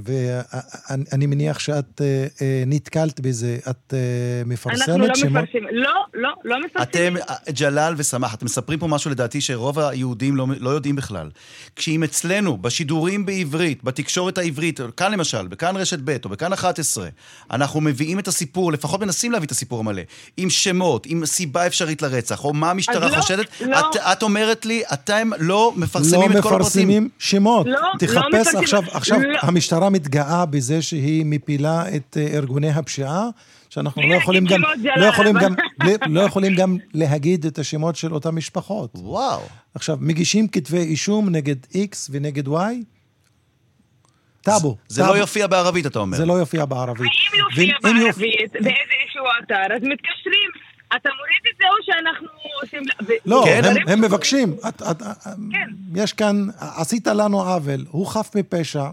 [0.04, 3.94] ואני מניח שאת אה, נתקלת בזה, את
[4.46, 5.44] מפרסמת אנחנו לא שמות?
[5.44, 7.18] מפרסמים, לא, לא, לא מפרסמים.
[7.18, 11.30] אתם, ג'לאל וסמח, אתם מספרים פה משהו לדעתי שרוב היהודים לא, לא יודעים בכלל.
[11.76, 17.08] כשאם אצלנו, בשידורים בעברית, בתקשורת העברית, כאן למשל, בכאן רשת ב' או בכאן 11,
[17.52, 20.02] אנחנו מביאים את הסיפור, לפחות מנסים להביא את הסיפור המלא,
[20.38, 23.80] עם שמות, עם סיבה אפשרית לרצח, או מה המשטרה לא, חושדת, לא.
[23.80, 26.58] את, את אומרת לי, אתה אתם לא מפרסמים לא את כל הפרטים.
[26.58, 27.68] לא מפרסמים שמות.
[27.68, 28.64] לא, תחפש לא מפרסמים.
[28.64, 29.40] עכשיו, עכשיו לא.
[29.42, 33.28] המשטרה מתגאה בזה שהיא מפילה את אה, ארגוני הפשיעה,
[33.70, 34.62] שאנחנו לא יכולים גם,
[34.96, 35.54] לא יכולים גם,
[36.08, 38.92] לא יכולים גם להגיד את השמות של אותן משפחות.
[38.96, 39.42] וואו.
[39.76, 42.52] עכשיו, מגישים כתבי אישום נגד X ונגד Y?
[44.42, 44.78] טאבו.
[44.88, 45.14] זה טאבו.
[45.14, 46.18] לא יופיע בערבית, אתה אומר.
[46.18, 47.12] זה לא יופיע בערבית.
[47.34, 50.50] אם יופיע בערבית, באיזה איזשהו אתר, אז מתקשרים,
[50.96, 52.28] אתה מוריד את זה או שאנחנו
[52.62, 52.84] עושים...
[53.26, 53.62] לא, כן.
[53.64, 54.56] הם, הם מבקשים.
[55.52, 55.70] כן.
[55.96, 58.86] יש כאן, עשית לנו עוול, הוא חף מפשע.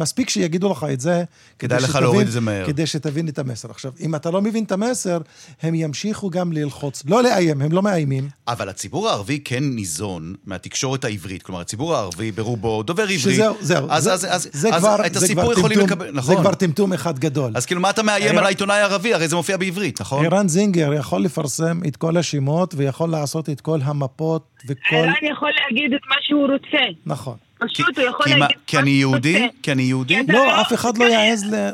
[0.00, 1.24] מספיק שיגידו לך את זה.
[1.58, 2.66] כדאי כדי לך שתבין- להוריד את זה מהר.
[2.66, 3.70] כדי שתבין את המסר.
[3.70, 5.18] עכשיו, אם אתה לא מבין את המסר,
[5.62, 7.02] הם ימשיכו גם ללחוץ.
[7.06, 8.28] לא לאיים, הם לא מאיימים.
[8.48, 11.42] אבל הציבור הערבי כן ניזון מהתקשורת העברית.
[11.42, 13.20] כלומר, הציבור הערבי ברובו דובר עברית.
[13.20, 13.86] שזהו, זהו.
[13.90, 16.12] אז, זה, אז, אז, זה אז כבר, את זה הסיפור כבר יכולים טמטום, לקבל, זה
[16.32, 16.36] נכון.
[16.40, 17.52] כבר טמטום אחד גדול.
[17.54, 19.14] אז כאילו, מה אתה מאיים על העיתונאי הערבי?
[19.14, 20.24] הרי זה מופיע בעברית, נכון?
[20.26, 24.96] ערן זינגר יכול לפרסם את כל השמות ויכול לעשות את כל המפות וכל...
[24.96, 26.84] ערן יכול להגיד את מה שהוא רוצה.
[27.06, 27.36] נכון.
[27.60, 29.48] פשוט הוא יכול כי, להגיד מה, כי אני יהודי?
[29.62, 30.14] כי אני יהודי?
[30.26, 30.32] כן.
[30.32, 31.70] לא, אף אחד לא יעז ל...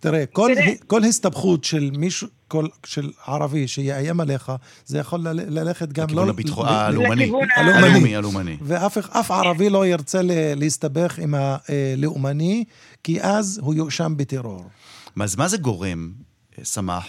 [0.00, 0.24] תראה,
[0.86, 4.52] כל, הסתבכות של מישהו, כל, של ערבי שיאיים עליך,
[4.86, 6.30] זה יכול ל- ללכת גם לכיוון לא...
[6.30, 7.22] הביטחון, הלאומני.
[7.22, 7.86] לכיוון ה- הלאומני.
[7.88, 8.56] הלאומי, הלאומני.
[8.62, 12.64] ואף אף ערבי לא ירצה ל- להסתבך עם הלאומני,
[13.04, 14.64] כי אז הוא יואשם בטרור.
[15.20, 16.12] אז מה זה גורם,
[16.58, 17.06] אה, סמח,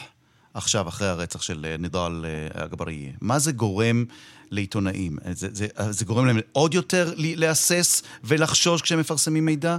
[0.53, 3.11] עכשיו, אחרי הרצח של אה, נידאל אה, אגברייה?
[3.21, 4.05] מה זה גורם
[4.51, 5.17] לעיתונאים?
[5.31, 9.77] זה, זה, זה גורם להם עוד יותר להסס ולחשוש כשהם מפרסמים מידע?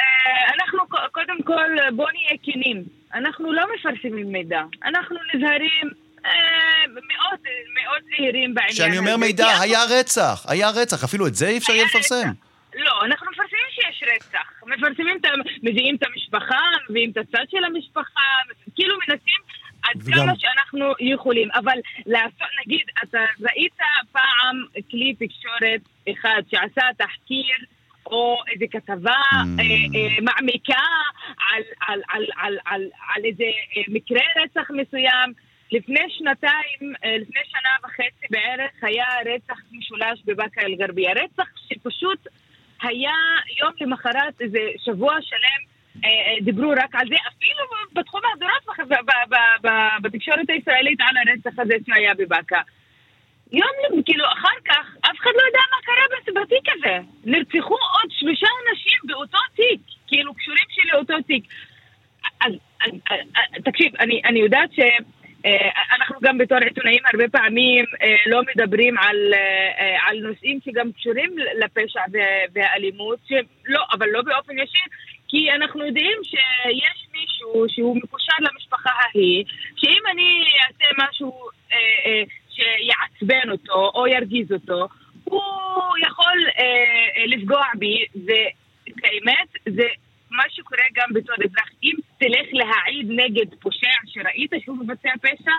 [0.00, 0.06] אה,
[1.12, 2.84] קודם כל, בואו נהיה כנים.
[3.14, 4.62] אנחנו לא מפרסמים מידע.
[4.84, 5.90] אנחנו נזהרים
[6.24, 6.30] אה,
[6.88, 7.40] מאוד
[7.74, 8.82] מאוד זהירים בעניין הזה.
[8.82, 11.90] כשאני אומר מידע, כי היה רצח, היה רצח, אפילו את זה אי אפשר יהיה היה
[11.90, 12.28] לפרסם.
[12.74, 14.62] לא, אנחנו מפרסמים שיש רצח.
[14.66, 15.24] מפרסמים את.
[15.62, 18.30] מביאים את המשפחה, מביאים את הצד של המשפחה,
[18.74, 19.40] כאילו מנסים
[19.82, 21.48] עד וגם- כמה שאנחנו יכולים.
[21.54, 23.72] אבל לעשות, נגיד, אתה ראית
[24.12, 27.56] פעם כלי תקשורת אחד שעשה תחקיר
[28.06, 29.60] או איזה כתבה Mm.
[29.60, 30.82] אה, אה, מעמיקה
[31.52, 32.82] על, על, על, על, על,
[33.14, 35.32] על איזה אה, מקרה רצח מסוים.
[35.72, 41.12] לפני שנתיים, אה, לפני שנה וחצי בערך, היה רצח משולש בבאקה אל-גרבייה.
[41.12, 42.26] רצח שפשוט
[42.82, 43.12] היה
[43.60, 45.69] יום למחרת, איזה שבוע שלם, אה, אה,
[46.40, 48.78] דיברו רק על זה, אפילו בתחום ההדורות
[50.02, 52.60] בתקשורת הישראלית על הרצח הזה שהיה בבאקה.
[53.52, 56.98] יום, כאילו, אחר כך, אף אחד לא יודע מה קרה בתיק הזה.
[57.24, 61.44] נרצחו עוד שלושה אנשים באותו תיק, כאילו, קשורים שלי לאותו תיק.
[62.40, 62.52] אז,
[62.86, 64.70] אז, אז, תקשיב, אני, אני יודעת
[65.46, 70.92] אה, אנחנו גם בתור עיתונאים הרבה פעמים אה, לא מדברים על, אה, על נושאים שגם
[70.92, 72.00] קשורים לפשע
[72.52, 74.84] והאלימות, שלא, אבל לא באופן ישיר,
[75.30, 79.44] כי אנחנו יודעים שיש מישהו שהוא מקושר למשפחה ההיא,
[79.76, 81.32] שאם אני אעשה משהו
[82.50, 84.88] שיעצבן אותו או ירגיז אותו,
[85.24, 85.42] הוא
[86.06, 86.38] יכול
[87.26, 89.86] לפגוע בי, ובאמת זה
[90.30, 95.50] מה שקורה גם בתור אזרח, אם תלך להעיד נגד פושע שראית שהוא מבצע פשע,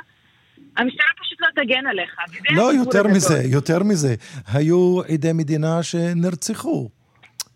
[0.77, 2.15] המשטרה פשוט לא תגן עליך.
[2.49, 4.15] לא, יותר מזה, יותר מזה.
[4.53, 6.89] היו עדי מדינה שנרצחו.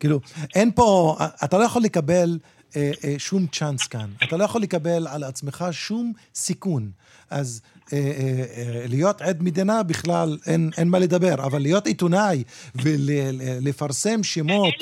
[0.06, 0.20] כאילו,
[0.56, 2.40] אין פה, אתה לא יכול לקבל
[2.76, 4.10] אה, אה, שום צ'אנס כאן.
[4.24, 6.92] אתה לא יכול לקבל על עצמך שום סיכון.
[7.30, 7.62] אז
[7.94, 12.44] אה, אה, אה, להיות עד מדינה בכלל אין, אין מה לדבר, אבל להיות עיתונאי
[12.76, 14.74] ולפרסם שמות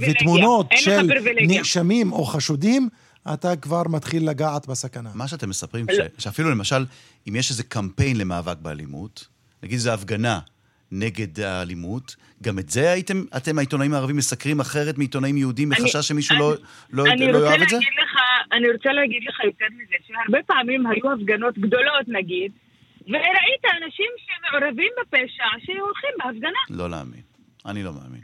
[0.00, 1.10] ותמונות של
[1.46, 2.88] נאשמים או חשודים,
[3.34, 5.10] אתה כבר מתחיל לגעת בסכנה.
[5.14, 6.22] מה שאתם מספרים, ש...
[6.22, 6.86] שאפילו למשל,
[7.28, 9.26] אם יש איזה קמפיין למאבק באלימות,
[9.62, 10.40] נגיד איזו הפגנה
[10.92, 16.36] נגד האלימות, גם את זה הייתם, אתם העיתונאים הערבים מסקרים אחרת מעיתונאים יהודים מחשש שמישהו
[16.38, 16.54] לא,
[16.92, 17.76] לא, לא יאהב את זה?
[17.76, 18.20] לך,
[18.52, 22.52] אני רוצה להגיד לך יותר מזה, שהרבה פעמים היו הפגנות גדולות נגיד,
[23.08, 26.62] וראית אנשים שמעורבים בפשע שהולכים בהפגנה.
[26.70, 27.22] לא להאמין.
[27.66, 28.20] אני לא מאמין.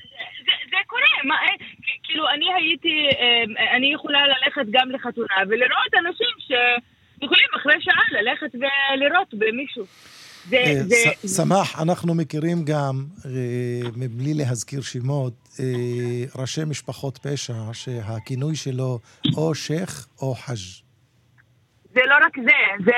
[0.47, 1.57] זה, זה קורה, מה, אה,
[2.03, 8.55] כאילו אני הייתי, אה, אני יכולה ללכת גם לחתונה ולראות אנשים שיכולים אחרי שעה ללכת
[8.55, 9.85] ולירות במישהו.
[10.53, 10.81] אה,
[11.27, 13.05] סמח, אנחנו מכירים גם,
[13.97, 15.33] מבלי להזכיר שמות,
[16.39, 18.99] ראשי משפחות פשע שהכינוי שלו
[19.37, 20.89] או שייח' או חאג'.
[21.95, 22.93] זה לא רק זה, זה,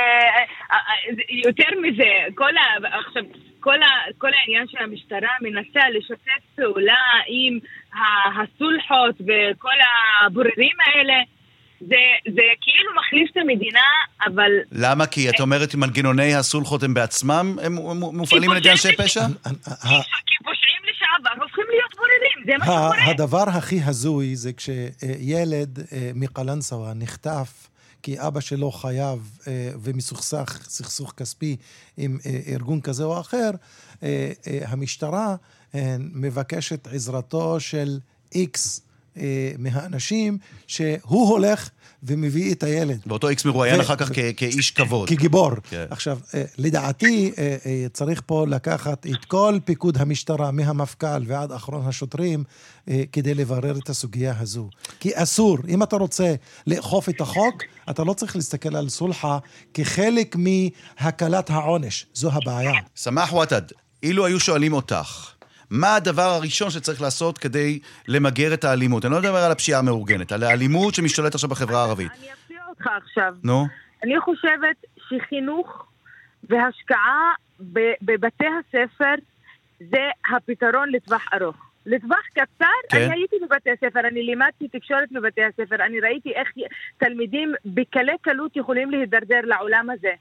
[1.17, 3.23] זה יותר מזה, כל, ה, עכשיו,
[3.61, 7.59] כל, ה, כל העניין של המשטרה מנסה לשתף פעולה עם
[8.37, 9.79] הסולחות וכל
[10.27, 11.15] הבוררים האלה.
[11.81, 11.97] זה,
[12.35, 13.81] זה כאילו מחליף את המדינה,
[14.27, 14.51] אבל...
[14.73, 15.07] למה?
[15.07, 17.75] כי את אומרת מנגנוני הסולחות הם בעצמם הם
[18.17, 19.27] מופעלים על ידי אנשי פשע?
[20.27, 23.11] כי פושעים לשעבר הופכים להיות בוררים, זה מה שקורה.
[23.11, 27.71] הדבר הכי הזוי זה כשילד אה, מקלנסווה נחטף
[28.03, 31.57] כי אבא שלו חייב אה, ומסוכסך, סכסוך כספי
[31.97, 33.51] עם אה, ארגון כזה או אחר,
[34.03, 34.33] אה,
[34.67, 35.37] המשטרה
[35.99, 37.99] מבקשת עזרתו של
[38.35, 38.90] איקס
[39.59, 41.71] מהאנשים שהוא הולך
[42.03, 43.01] ומביא את הילד.
[43.07, 45.09] ואותו איקס מרואיין אחר כך כאיש כבוד.
[45.09, 45.51] כגיבור.
[45.71, 45.85] כן.
[45.91, 51.87] עכשיו, אה, לדעתי, אה, אה, צריך פה לקחת את כל פיקוד המשטרה, מהמפכ"ל ועד אחרון
[51.87, 52.45] השוטרים,
[53.13, 54.69] כדי לברר את הסוגיה הזו.
[55.01, 56.35] כי אסור, אם אתה רוצה
[56.67, 59.39] לאכוף את החוק, אתה לא צריך להסתכל על סולחה
[59.75, 62.07] כחלק מהקלת העונש.
[62.15, 62.73] זו הבעיה.
[62.97, 63.63] סמח וואטד,
[64.03, 65.31] אילו היו שואלים אותך,
[65.71, 67.79] מה הדבר הראשון שצריך לעשות כדי
[68.09, 69.05] למגר את האלימות?
[69.05, 72.13] אני לא מדבר על הפשיעה המאורגנת, על האלימות שמשתולטת עכשיו בחברה הערבית.
[72.13, 73.35] אני אפתיע אותך עכשיו.
[73.45, 73.67] נו?
[74.05, 74.77] אני חושבת
[75.09, 75.87] שחינוך
[76.49, 77.33] והשקעה
[78.03, 79.15] בבתי הספר
[79.81, 81.57] זה הפתרון לטווח ארוך.
[81.87, 82.97] לטווח קצר, כן.
[82.97, 86.49] אני הייתי בבתי הספר, אני לימדתי תקשורת בבתי הספר, אני ראיתי איך
[86.99, 90.13] תלמידים בקלי קלות יכולים להידרדר לעולם הזה.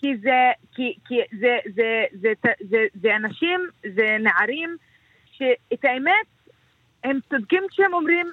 [0.00, 3.60] כי זה, כי, כי זה, זה, זה, זה, זה, זה אנשים,
[3.94, 4.76] זה נערים,
[5.32, 6.26] שאת האמת,
[7.04, 8.26] הם צודקים כשהם אומרים,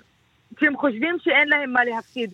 [0.55, 2.31] כשהם חושבים שאין להם מה להפסיד.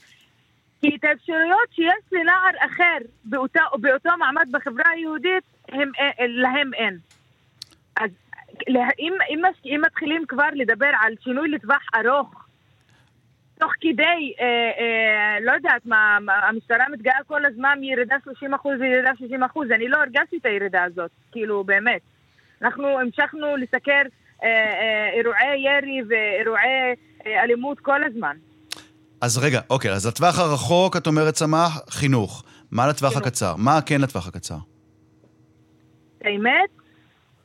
[0.81, 6.97] כי את האפשרויות שיש לנער אחר באותה, באותו מעמד בחברה היהודית, הם, אה, להם אין.
[7.97, 8.11] אז
[8.99, 12.42] אם, אם, אם מתחילים כבר לדבר על שינוי לטווח ארוך,
[13.63, 14.45] תוך כדי, אה,
[14.79, 19.87] אה, לא יודעת מה, המשטרה מתגאה כל הזמן מירידה 30 אחוז וירידה 60 אחוז, אני
[19.87, 22.01] לא הרגשתי את הירידה הזאת, כאילו, באמת.
[22.61, 24.01] אנחנו המשכנו לסקר
[24.43, 26.95] אה, אה, אירועי ירי ואירועי
[27.25, 28.37] אה, אלימות כל הזמן.
[29.21, 32.43] אז רגע, אוקיי, אז לטווח הרחוק, את אומרת, צמח, חינוך.
[32.71, 33.27] מה לטווח חינוך.
[33.27, 33.55] הקצר?
[33.57, 34.57] מה כן לטווח הקצר?
[36.21, 36.69] האמת,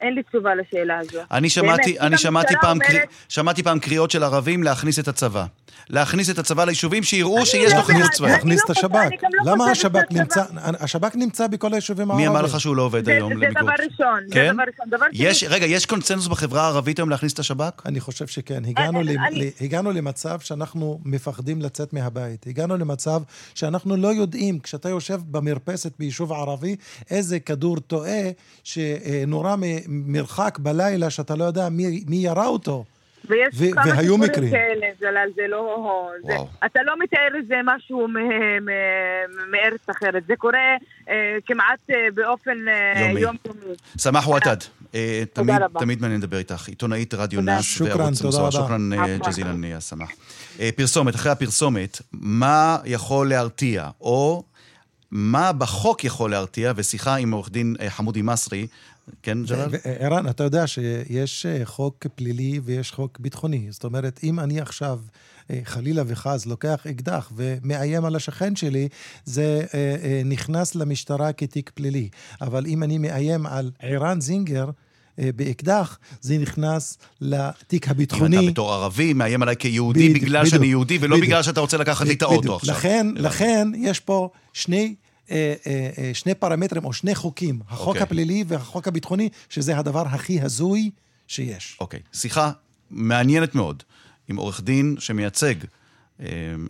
[0.00, 1.18] אין לי תשובה לשאלה הזו.
[1.30, 2.90] אני שמעתי, באמת, אני שמעתי פעם, אומרת...
[2.90, 5.46] קריא, שמעתי פעם קריאות של ערבים להכניס את הצבא.
[5.90, 8.30] להכניס את הצבא ליישובים שיראו שיש לו חינוך צבאי.
[8.30, 9.10] להכניס את השב"כ.
[9.44, 10.44] למה השב"כ נמצא,
[10.80, 12.30] השב"כ נמצא בכל היישובים הערביים.
[12.30, 13.48] מי אמר לך שהוא לא עובד היום למיגור?
[13.48, 14.24] זה דבר ראשון.
[14.30, 14.56] כן?
[15.12, 17.86] יש, רגע, יש קונצנזוס בחברה הערבית היום להכניס את השב"כ?
[17.86, 18.62] אני חושב שכן.
[19.60, 22.46] הגענו למצב שאנחנו מפחדים לצאת מהבית.
[22.46, 23.22] הגענו למצב
[23.54, 26.76] שאנחנו לא יודעים, כשאתה יושב במרפסת ביישוב ערבי,
[27.10, 28.22] איזה כדור טועה
[28.64, 29.56] שנורה
[29.88, 31.68] ממרחק בלילה שאתה לא יודע
[32.06, 32.84] מי ירה אותו.
[33.28, 36.10] ויש ו- כמה והיו מקרים כאלה, זלל, זה לא...
[36.26, 38.06] זה, אתה לא מתאר איזה משהו
[39.50, 40.76] מארץ אחרת, זה קורה
[41.08, 41.14] אה,
[41.46, 43.38] כמעט אה, באופן אה, יומיומי.
[43.98, 44.56] סמח וואטד,
[44.94, 46.68] אה, תמיד, תמיד מעניין לדבר איתך.
[46.68, 48.52] עיתונאית רדיו נאס וערוץ המסורה.
[48.52, 50.10] שוכרן אה, ג'זילן אה, סמח.
[50.76, 54.42] פרסומת, אחרי הפרסומת, מה יכול להרתיע, או
[55.10, 58.66] מה בחוק יכול להרתיע, ושיחה עם עורך דין אה, חמודי מסרי,
[59.22, 59.68] כן, ג'לאל?
[59.98, 63.66] ערן, אתה יודע שיש אה, חוק פלילי ויש חוק ביטחוני.
[63.70, 65.00] זאת אומרת, אם אני עכשיו,
[65.50, 68.88] אה, חלילה וחס, לוקח אקדח ומאיים על השכן שלי,
[69.24, 69.62] זה
[70.24, 72.08] נכנס למשטרה כתיק פלילי.
[72.40, 74.70] אבל אם אני מאיים על ערן זינגר,
[75.36, 78.38] באקדח, זה נכנס לתיק הביטחוני.
[78.38, 81.42] אם אתה בתור ערבי מאיים עליי כיהודי בדיוק, בגלל בדיוק, שאני יהודי, ולא בדיוק, בגלל
[81.42, 82.74] שאתה רוצה לקחת לי את האוטו עכשיו.
[82.74, 85.07] לכן, לכן יש פה שני אה, אה, אה,
[86.14, 87.88] שני פרמטרים או שני חוקים, החוק okay.
[87.88, 88.02] אוקיי.
[88.02, 90.90] הפלילי והחוק הביטחוני, שזה הדבר הכי הזוי
[91.26, 91.76] שיש.
[91.80, 92.16] אוקיי, okay.
[92.16, 92.50] שיחה
[92.90, 93.82] מעניינת מאוד
[94.28, 95.54] עם עורך דין שמייצג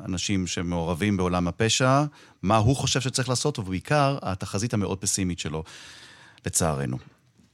[0.04, 2.04] אנשים שמעורבים בעולם הפשע,
[2.42, 5.64] מה הוא חושב שצריך לעשות, ובעיקר התחזית המאוד פסימית שלו,
[6.46, 6.98] לצערנו.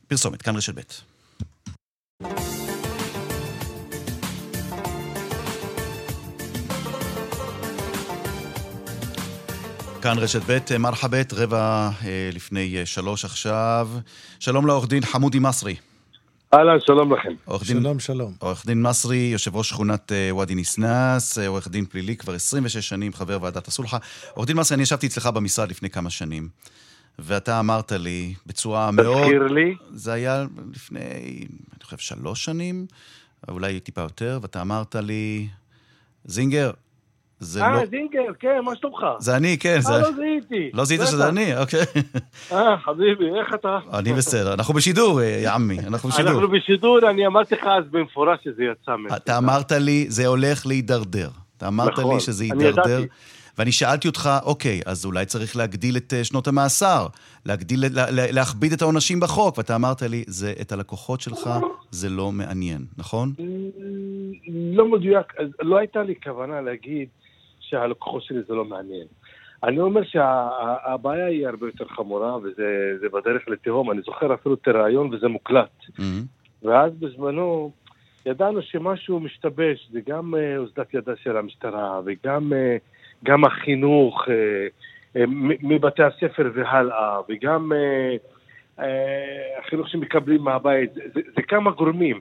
[0.08, 0.80] פרסומת, כאן רשת ב'.
[10.04, 13.88] כאן רשת ב', מרחבת, רבע אה, לפני אה, שלוש עכשיו.
[14.40, 15.76] שלום לעורך דין חמודי מסרי.
[16.54, 17.28] אהלן, שלום לכם.
[17.48, 18.32] דין, שלום, שלום.
[18.38, 23.12] עורך דין מסרי, יושב ראש שכונת אה, ואדי ניסנאס, עורך דין פלילי כבר 26 שנים,
[23.12, 23.98] חבר ועדת הסולחה.
[24.34, 26.48] עורך דין מסרי, אני ישבתי אצלך במשרד לפני כמה שנים,
[27.18, 29.22] ואתה אמרת לי בצורה מאוד...
[29.22, 29.74] תזכיר לי.
[29.90, 31.00] זה היה לפני,
[31.76, 32.86] אני חושב, שלוש שנים,
[33.48, 35.48] אולי טיפה יותר, ואתה אמרת לי,
[36.24, 36.70] זינגר,
[37.44, 37.64] זה לא...
[37.64, 39.06] אה, זינגר, כן, מה שלומך?
[39.18, 39.78] זה אני, כן.
[39.90, 40.70] אה, לא זיהיתי.
[40.74, 41.56] לא זיהית שזה אני?
[41.56, 41.80] אוקיי.
[42.52, 43.78] אה, חביבי, איך אתה?
[43.92, 44.54] אני בסדר.
[44.54, 46.32] אנחנו בשידור, אה, יא עמי, אנחנו בשידור.
[46.32, 49.16] אנחנו בשידור, אני אמרתי לך אז במפורש שזה יצא מזה.
[49.16, 51.28] אתה אמרת לי, זה הולך להידרדר.
[51.56, 53.02] אתה אמרת לי נכון, שזה יידרדר.
[53.58, 57.06] ואני שאלתי אותך, אוקיי, אז אולי צריך להגדיל את אה, שנות המאסר,
[57.46, 61.50] להגדיל, להכביד את העונשים בחוק, ואתה אמרת לי, זה, את הלקוחות שלך
[61.90, 63.32] זה לא מעניין, נכון?
[64.74, 65.26] לא מדויק,
[65.60, 67.08] לא הייתה לי כוונה להגיד
[67.74, 69.06] שהלקוחות שלי זה לא מעניין.
[69.64, 73.90] אני אומר שהבעיה היא הרבה יותר חמורה, וזה בדרך לתהום.
[73.90, 75.70] אני זוכר אפילו את הרעיון וזה מוקלט.
[75.90, 76.62] Mm-hmm.
[76.62, 77.70] ואז בזמנו
[78.26, 82.76] ידענו שמשהו משתבש, זה גם אה, אוזלת ידה של המשטרה, וגם אה,
[83.24, 85.24] גם החינוך אה,
[85.62, 87.72] מבתי הספר והלאה, וגם
[89.58, 90.94] החינוך שמקבלים מהבית.
[90.94, 92.20] זה, זה כמה גורמים.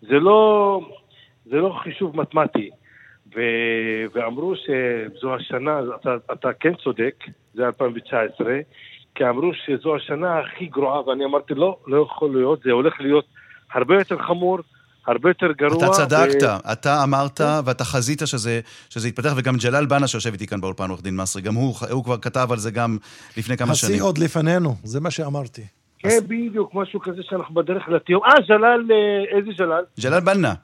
[0.00, 0.80] זה לא,
[1.44, 2.70] זה לא חישוב מתמטי.
[3.34, 3.40] ו...
[4.14, 7.14] ואמרו שזו השנה, אתה, אתה כן צודק,
[7.54, 8.58] זה 2019,
[9.14, 13.24] כי אמרו שזו השנה הכי גרועה, ואני אמרתי, לא, לא יכול להיות, זה הולך להיות
[13.72, 14.58] הרבה יותר חמור,
[15.06, 15.76] הרבה יותר גרוע.
[15.76, 16.72] אתה צדקת, ו...
[16.72, 17.44] אתה אמרת כן.
[17.64, 18.60] ואתה חזית שזה,
[18.90, 22.04] שזה יתפתח, וגם ג'לאל בנה שיושב איתי כאן באולפן, עורך דין מסרי, גם הוא, הוא
[22.04, 22.98] כבר כתב על זה גם
[23.36, 23.92] לפני כמה שנים.
[23.92, 25.62] השיא עוד לפנינו, זה מה שאמרתי.
[25.98, 26.22] כן, אז...
[26.22, 28.22] בדיוק, משהו כזה שאנחנו בדרך לתיאום.
[28.24, 29.84] אה, ג'לאל, אה, איזה ג'לאל?
[30.00, 30.54] ג'לאל בנה.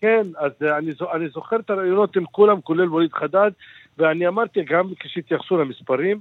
[0.00, 3.50] כן, אז אה, אני, אני זוכר את הרעיונות עם כולם, כולל ווליד חדד,
[3.98, 6.20] ואני אמרתי גם כשהתייחסו למספרים,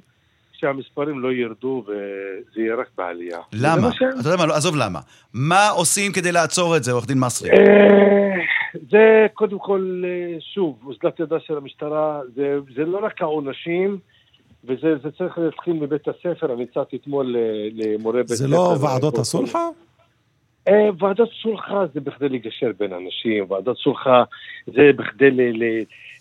[0.52, 3.40] שהמספרים לא ירדו וזה יהיה רק בעלייה.
[3.54, 3.90] למה?
[4.20, 5.00] אתה יודע מה, לא, עזוב למה.
[5.34, 7.50] מה עושים כדי לעצור את זה, עורך דין מסרי?
[7.50, 7.56] אה,
[8.92, 13.98] זה קודם כל, אה, שוב, אוזלת ידה של המשטרה, זה, זה לא רק העונשים,
[14.64, 17.36] וזה צריך להתחיל מבית הספר, אני הצעתי אתמול
[17.74, 18.48] למורה בית הספר.
[18.48, 19.68] זה לא ועדות הסולחה?
[20.68, 24.24] אה, ועדת סולחה זה בכדי לגשר בין אנשים, ועדת סולחה
[24.66, 25.30] זה בכדי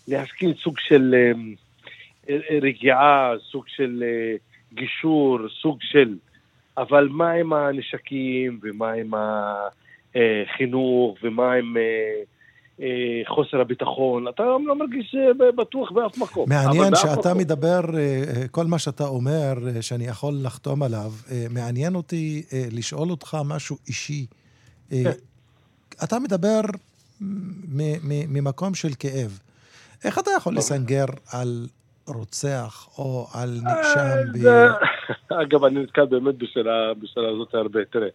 [0.09, 1.33] להסכים סוג של אה,
[2.31, 4.05] אה, רגיעה, סוג של
[4.73, 6.17] גישור, סוג של...
[6.79, 9.11] אבל מה עם הנשקים, ומה עם
[10.15, 11.77] החינוך, ומה עם
[13.29, 14.29] חוסר הביטחון?
[14.29, 15.17] אתה לא מרגיש
[15.57, 16.49] בטוח באף מקום.
[16.49, 17.39] מעניין שאתה מקום.
[17.39, 17.81] מדבר,
[18.51, 21.13] כל מה שאתה אומר, שאני יכול לחתום עליו,
[21.51, 24.27] מעניין אותי לשאול אותך משהו אישי.
[24.91, 25.11] כן.
[26.05, 26.61] אתה מדבר
[28.29, 29.39] ממקום של כאב.
[30.05, 31.67] איך אתה יכול לסנגר על
[32.07, 34.49] רוצח או על נאשם ב...
[35.43, 37.81] אגב, אני נתקל באמת בשאלה הזאת הרבה.
[37.85, 38.09] תראה,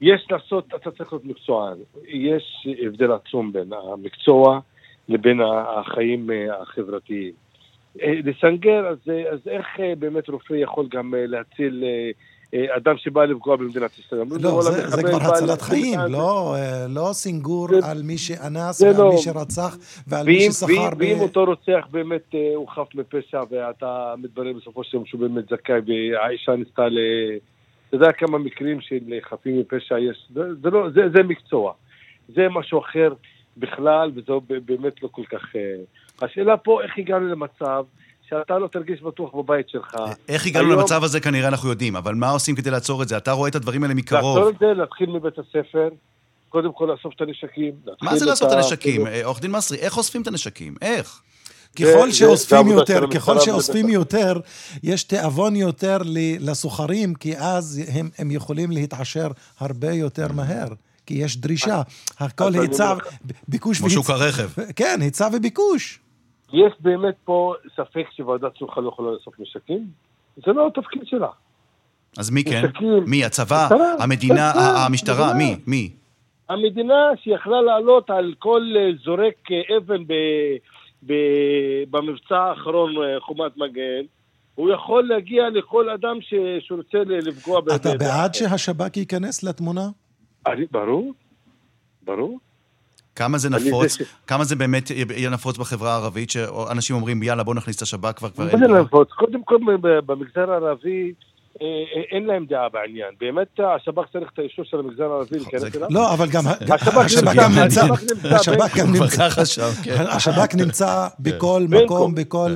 [0.00, 1.76] יש לעשות, אתה צריך להיות מקצוען.
[2.08, 4.60] יש הבדל עצום בין המקצוע
[5.08, 7.32] לבין החיים אה, החברתיים.
[8.02, 8.98] אה, לסנגר, אז,
[9.32, 11.84] אז איך אה, באמת רופא יכול גם להציל
[12.76, 14.22] אדם שבא לפגוע במדינת ישראל.
[14.40, 16.54] לא, זה, זה כבר הצלת חיים, לא,
[16.88, 19.10] לא סינגור זה, על מי שאנס ועל לא.
[19.10, 19.76] מי שרצח
[20.06, 21.00] ועל ואם, מי ששכר ואם, ב...
[21.00, 25.80] ואם אותו רוצח באמת הוא חף מפשע ואתה מתברר בסופו של יום שהוא באמת זכאי
[25.86, 26.98] והאישה ניסתה ל...
[27.88, 28.98] אתה יודע כמה מקרים של
[29.30, 31.72] חפים מפשע יש, זה, זה, לא, זה, זה מקצוע.
[32.28, 33.12] זה משהו אחר
[33.56, 34.32] בכלל, וזה
[34.64, 35.42] באמת לא כל כך...
[36.22, 37.84] השאלה פה, איך הגענו למצב
[38.28, 39.96] שאתה לא תרגיש בטוח בבית שלך.
[40.28, 40.80] איך הגענו היום...
[40.80, 43.16] למצב הזה כנראה אנחנו יודעים, אבל מה עושים כדי לעצור את זה?
[43.16, 44.38] אתה רואה את הדברים האלה מקרוב.
[44.38, 45.88] לעצור את זה, להתחיל מבית הספר,
[46.48, 47.72] קודם כל לאסוף את הנשקים.
[48.02, 49.06] מה זה לאסוף את הנשקים?
[49.06, 50.74] אה, עורך דין מסרי, איך אוספים את הנשקים?
[50.82, 51.22] איך?
[51.74, 53.88] ככל שאוספים יותר, ככל שאוספים.
[53.88, 54.32] יותר,
[54.82, 59.28] יש תיאבון יותר ל- לסוחרים, כי אז הם, הם יכולים להתעשר
[59.60, 60.68] הרבה יותר מהר.
[61.06, 61.82] כי יש דרישה,
[62.18, 62.94] הכל היצע,
[63.48, 64.24] ביקוש כמו שוק והיצע.
[64.24, 64.48] הרכב.
[64.76, 66.00] כן, היצע וביקוש.
[66.52, 69.86] יש באמת פה ספק שוועדת סולחה לא יכולה לאסוף נשקים?
[70.36, 71.28] זה לא התפקיד שלה.
[72.18, 72.62] אז מי כן?
[73.06, 73.24] מי?
[73.24, 73.68] הצבא?
[73.98, 74.52] המדינה?
[74.86, 75.34] המשטרה.
[75.34, 75.56] מי?
[75.66, 75.90] מי?
[76.48, 76.94] המדינה
[77.24, 80.02] שיכלה לעלות על כל אה, זורק אה, אבן
[81.90, 84.04] במבצע האחרון, אה, חומת מגן,
[84.54, 87.68] הוא יכול להגיע לכל אדם ש, שרוצה לפגוע ב...
[87.70, 89.88] אתה בעד שהשב"כ ייכנס לתמונה?
[90.46, 91.12] אני- ברור,
[92.02, 92.38] ברור.
[93.14, 93.98] כמה זה נפוץ?
[93.98, 97.82] זה ש- כמה זה באמת יהיה נפוץ בחברה הערבית, שאנשים אומרים, יאללה, בוא נכניס את
[97.82, 98.82] השב"כ כבר, כבר מה אין זה ברירה.
[98.82, 99.08] נפוץ?
[99.10, 101.12] קודם כל ב- במגזר הערבי
[102.12, 103.08] אין להם דעה בעניין.
[103.20, 105.88] באמת השב"כ צריך את האישור של המגזר הערבי להיכנס אליו?
[105.90, 109.30] לא, אבל גם השב"כ השב"כ נמצא- גם נמצא, השב"כ נמצא השב"כ גם בין- נמצא, ככה
[109.30, 110.04] חשב, כן.
[110.08, 112.54] השב"כ נמצא בכל מקום, כל-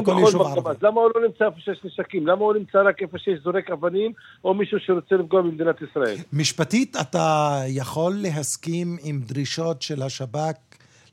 [0.00, 0.42] בכל יישוב.
[0.42, 0.70] ערבי.
[0.70, 2.26] אז למה הוא לא נמצא איפה שיש נשקים?
[2.26, 4.12] למה הוא נמצא רק איפה שיש זורק אבנים,
[4.44, 6.16] או מישהו שרוצה לפגוע במדינת ישראל?
[6.32, 10.54] משפטית, אתה יכול להסכים עם דרישות של השב"כ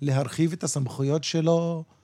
[0.02, 1.97] להרחיב את הסמכויות שלו אה,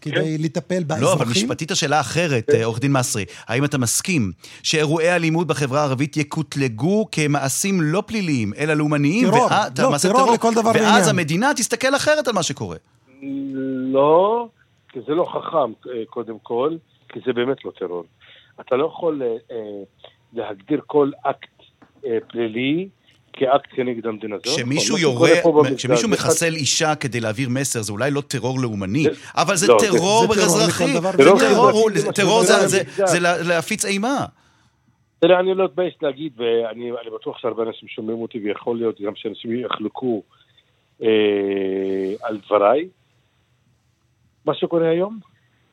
[0.00, 1.04] כדי לטפל באזרחים?
[1.08, 3.24] לא, אבל משפטית השאלה אחרת, אה, עורך דין מסרי.
[3.48, 4.32] האם אתה מסכים
[4.62, 9.26] שאירועי אלימות בחברה הערבית יקוטלגו כמעשים לא פליליים, אלא לאומניים?
[9.30, 9.46] טרור.
[9.50, 11.08] ואז- לא, מעשה טרור לכל דבר ואז ועניין.
[11.08, 12.76] המדינה תסתכל אחרת על מה שקורה.
[13.92, 14.48] לא,
[14.88, 16.76] כי זה לא חכם, אה, קודם כל,
[17.08, 18.04] כי זה באמת לא טרור.
[18.60, 19.26] אתה לא יכול אה,
[19.56, 19.56] אה,
[20.32, 21.48] להגדיר כל אקט
[22.06, 22.88] אה, פלילי
[23.36, 24.36] כאקט כנגד המדינה.
[24.36, 25.30] לא כשמישהו יורה,
[25.76, 29.04] כשמישהו מחסל אישה כדי להעביר מסר, זה אולי לא טרור לאומני,
[29.36, 30.92] אבל זה לא, זה- טרור אזרחי.
[32.14, 32.42] טרור,
[33.06, 34.26] זה לה- להפיץ אימה.
[35.20, 39.12] תראה, אני לא אתבייש להגיד, ואני אני בטוח שהרבה אנשים שומעים אותי, ויכול להיות גם
[39.16, 40.22] שאנשים יחלקו
[41.02, 41.08] אה,
[42.22, 42.88] על דבריי.
[44.44, 45.18] מה שקורה היום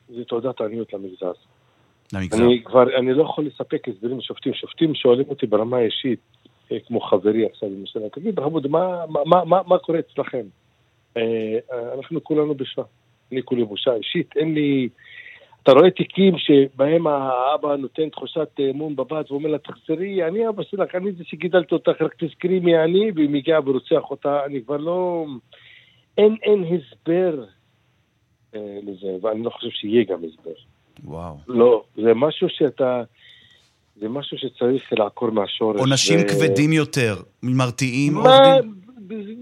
[0.08, 1.32] זה תעודת עניות למגזר.
[2.12, 2.44] למגזר.
[2.44, 4.54] אני כבר, אני לא יכול לספק הסברים לשופטים.
[4.54, 6.18] שופטים שואלים אותי ברמה האישית,
[6.86, 10.46] כמו חברי עכשיו, למשל, תגיד, חמוד, מה, מה, מה, מה, קורה אצלכם?
[11.16, 11.22] אה,
[11.72, 12.82] אה, אנחנו כולנו בושה.
[13.32, 14.88] אני כולי בושה אישית, אין לי...
[15.62, 20.94] אתה רואה תיקים שבהם האבא נותן תחושת אמון בבת ואומר לה, תחזרי, אני אבא שלך,
[20.94, 25.26] אני זה שגידלתי אותך, רק תזכרי מי אני, והיא מגיעה ורוצח אותה, אני כבר לא...
[26.18, 27.44] אין, אין הסבר
[28.54, 30.54] אה, לזה, ואני לא חושב שיהיה גם הסבר.
[31.04, 31.36] וואו.
[31.48, 33.02] לא, זה משהו שאתה...
[34.00, 35.80] זה משהו שצריך לעקור מהשורש.
[35.80, 38.38] עונשים ו- כבדים יותר, מרתיעים, מה?
[38.60, 38.74] דין?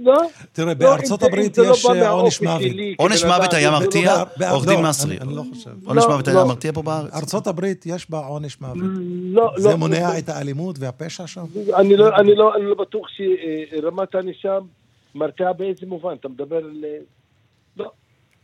[0.02, 0.14] לא.
[0.52, 2.62] תראה, לא, בארצות הברית לא יש אה, עונש מוות.
[2.62, 4.22] שלי עונש מוות היה לא מרתיע?
[4.50, 5.18] עורך דין מסרי.
[5.20, 5.70] אני לא חושב.
[5.84, 6.44] עונש לא, מוות היה.
[6.44, 7.14] מרתיע פה בארץ?
[7.14, 8.76] ארצות הברית יש בה עונש מוות.
[8.76, 9.60] לא, לא.
[9.60, 10.18] זה מונע לא.
[10.18, 11.44] את האלימות והפשע שם?
[11.76, 14.58] אני לא, אני לא, אני לא בטוח שרמת הענישה
[15.14, 16.14] מרתיעה באיזה מובן.
[16.20, 16.84] אתה מדבר על...
[16.84, 16.98] אה,
[17.76, 17.90] לא.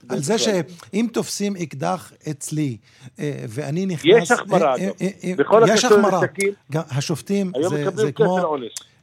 [0.08, 2.76] על זה שאם תופסים אקדח אצלי,
[3.20, 4.22] אה, ואני נכנס...
[4.22, 4.92] יש החמרה, אה, אגב.
[5.02, 6.20] אה, בכל יש הקשור החמרה.
[6.22, 6.52] לנשקים,
[6.96, 7.52] השופטים,
[7.94, 8.56] זה- כמו...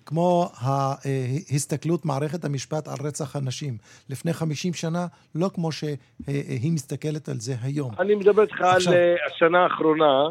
[0.08, 3.78] כמו ההסתכלות מערכת המשפט על רצח הנשים
[4.10, 7.92] לפני 50 שנה, לא כמו שהיא מסתכלת על זה היום.
[8.00, 8.94] אני מדבר איתך על
[9.28, 10.24] השנה האחרונה,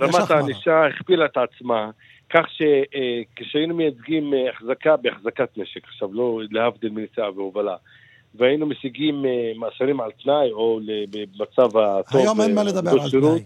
[0.00, 0.30] רמת.
[0.30, 1.90] הענישה הכפילה את עצמה,
[2.30, 7.76] כך שכשהיינו מייצגים החזקה בהחזקת נשק, עכשיו לא להבדיל מנסיעה והובלה,
[8.34, 12.20] והיינו משיגים אה, מאסרים על תנאי או במצב הטוב...
[12.20, 13.20] היום אין מה אה, לדבר עבודות על.
[13.20, 13.44] תנאי.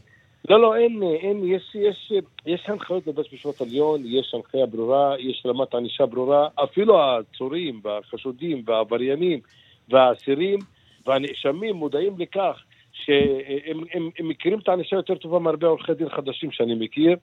[0.49, 2.12] לא, לא, אין, אין, יש, יש,
[2.47, 8.62] יש הנחיות בבית המשפט העליון, יש הנחיה ברורה, יש רמת ענישה ברורה, אפילו העצורים והחשודים
[8.66, 9.41] והעבריינים
[9.89, 10.59] והאסירים
[11.07, 12.62] והנאשמים מודעים לכך
[12.93, 17.16] שהם הם, הם מכירים את הענישה יותר טובה מהרבה עורכי דין חדשים שאני מכיר,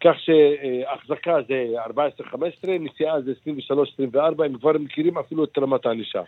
[0.00, 1.66] כך שהחזקה זה
[2.64, 3.32] 14-15, נסיעה זה
[4.14, 6.22] 23-24, הם כבר מכירים אפילו את רמת הענישה.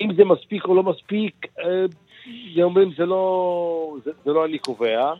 [0.00, 1.84] אם זה מספיק או לא מספיק, אה,
[2.56, 5.12] זה אומרים זה לא, זה, זה לא אני קובע.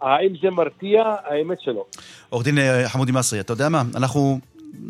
[0.00, 1.02] האם זה מרתיע?
[1.24, 1.84] האמת שלא.
[2.28, 3.82] עורך דין אה, חמודי מסרי, אתה יודע מה?
[3.96, 4.38] אנחנו...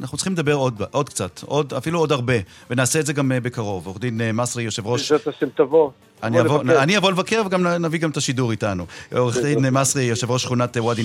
[0.00, 2.32] אנחנו צריכים לדבר עוד, עוד קצת, עוד, אפילו עוד הרבה,
[2.70, 3.86] ונעשה את זה גם אה, בקרוב.
[3.86, 5.12] עורך דין מסרי, יושב ראש...
[5.12, 5.90] בעזרת השם תבוא.
[6.22, 6.82] אני אבוא, לבקר.
[6.82, 8.86] אני אבוא לבקר וגם נביא גם את השידור איתנו.
[9.16, 11.02] עורך דין מסרי, יושב ראש שכונת ואדי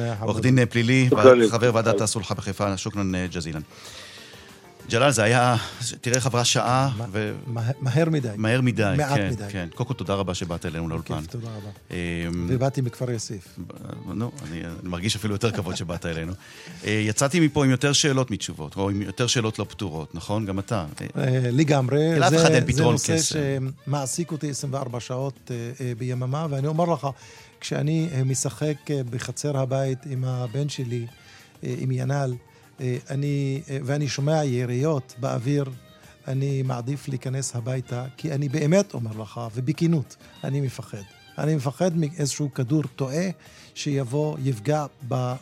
[0.00, 0.40] אה, עורך.
[0.40, 1.08] דין פלילי.
[1.50, 2.66] חבר ועדת הסולחה בחיפה,
[3.14, 3.60] אה, ג'זילן.
[4.90, 5.56] ג'לאל, זה היה,
[6.00, 8.28] תראה, חברה שעה, מה- ומהר מה- מהר מדי.
[8.62, 8.94] מדי.
[8.96, 9.44] מעט כן, מדי.
[9.48, 9.68] כן.
[9.74, 11.20] קודם כל, תודה רבה שבאת אלינו לאולפן.
[11.20, 11.70] כיף, תודה רבה.
[11.90, 11.96] אמ,
[12.48, 13.58] ובאתי מכפר יאסיף.
[14.14, 16.32] נו, אני אני מרגיש אפילו יותר כבוד שבאת אלינו.
[16.84, 20.46] אה, יצאתי מפה עם יותר שאלות מתשובות, או עם יותר שאלות לא פתורות, נכון?
[20.46, 20.84] גם אתה.
[21.00, 22.18] אה, אה, לגמרי.
[22.18, 23.14] לאף זה- אחד אין פתרון זה קסם.
[23.14, 25.50] נושא שמעסיק אותי 24 שעות
[25.98, 27.06] ביממה, ואני אומר לך,
[27.60, 28.74] כשאני משחק
[29.10, 31.06] בחצר הבית עם הבן שלי,
[31.62, 32.34] עם ינאל,
[33.10, 35.64] אני, אה, ואני שומע יריות באוויר,
[36.28, 41.02] אני מעדיף להיכנס הביתה, כי אני באמת אומר לך, ובכנות, אני מפחד.
[41.38, 43.30] אני מפחד מאיזשהו כדור טועה
[43.74, 44.86] שיבוא, יפגע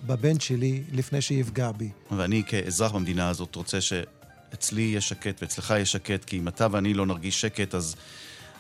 [0.07, 1.89] בבן שלי לפני שיפגע בי.
[2.11, 6.95] ואני כאזרח במדינה הזאת רוצה שאצלי יהיה שקט ואצלך יהיה שקט, כי אם אתה ואני
[6.95, 7.97] לא נרגיש שקט, אז,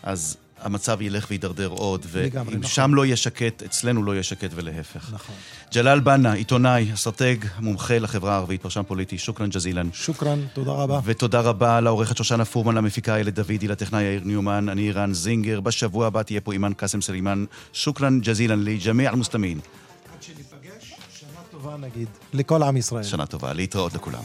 [0.03, 2.63] אז המצב ילך וידרדר עוד, ואם נכון.
[2.63, 5.11] שם לא יהיה שקט, אצלנו לא יהיה שקט ולהפך.
[5.13, 5.35] נכון.
[5.75, 9.89] ג'לאל בנה, עיתונאי, אסטרטג, מומחה לחברה הערבית, פרשן פוליטי, شكرا جزيلا.
[9.93, 11.01] شكرا, תודה רבה.
[11.05, 15.61] ותודה רבה לעורכת שושנה פורמן, למפיקה איילת דוידי, לטכנאי יאיר ניומן, אני ערן זינגר.
[15.61, 17.45] בשבוע הבא תהיה פה אימאן קאסם סלימאן.
[17.73, 19.61] שוכרן ג'זילן לי, ג'מיע אל-מוסלמין.
[20.17, 23.03] עד שניפגש, שנה טובה נגיד, לכל עם ישראל.
[23.03, 24.23] שנה טובה, להתראות לכולם.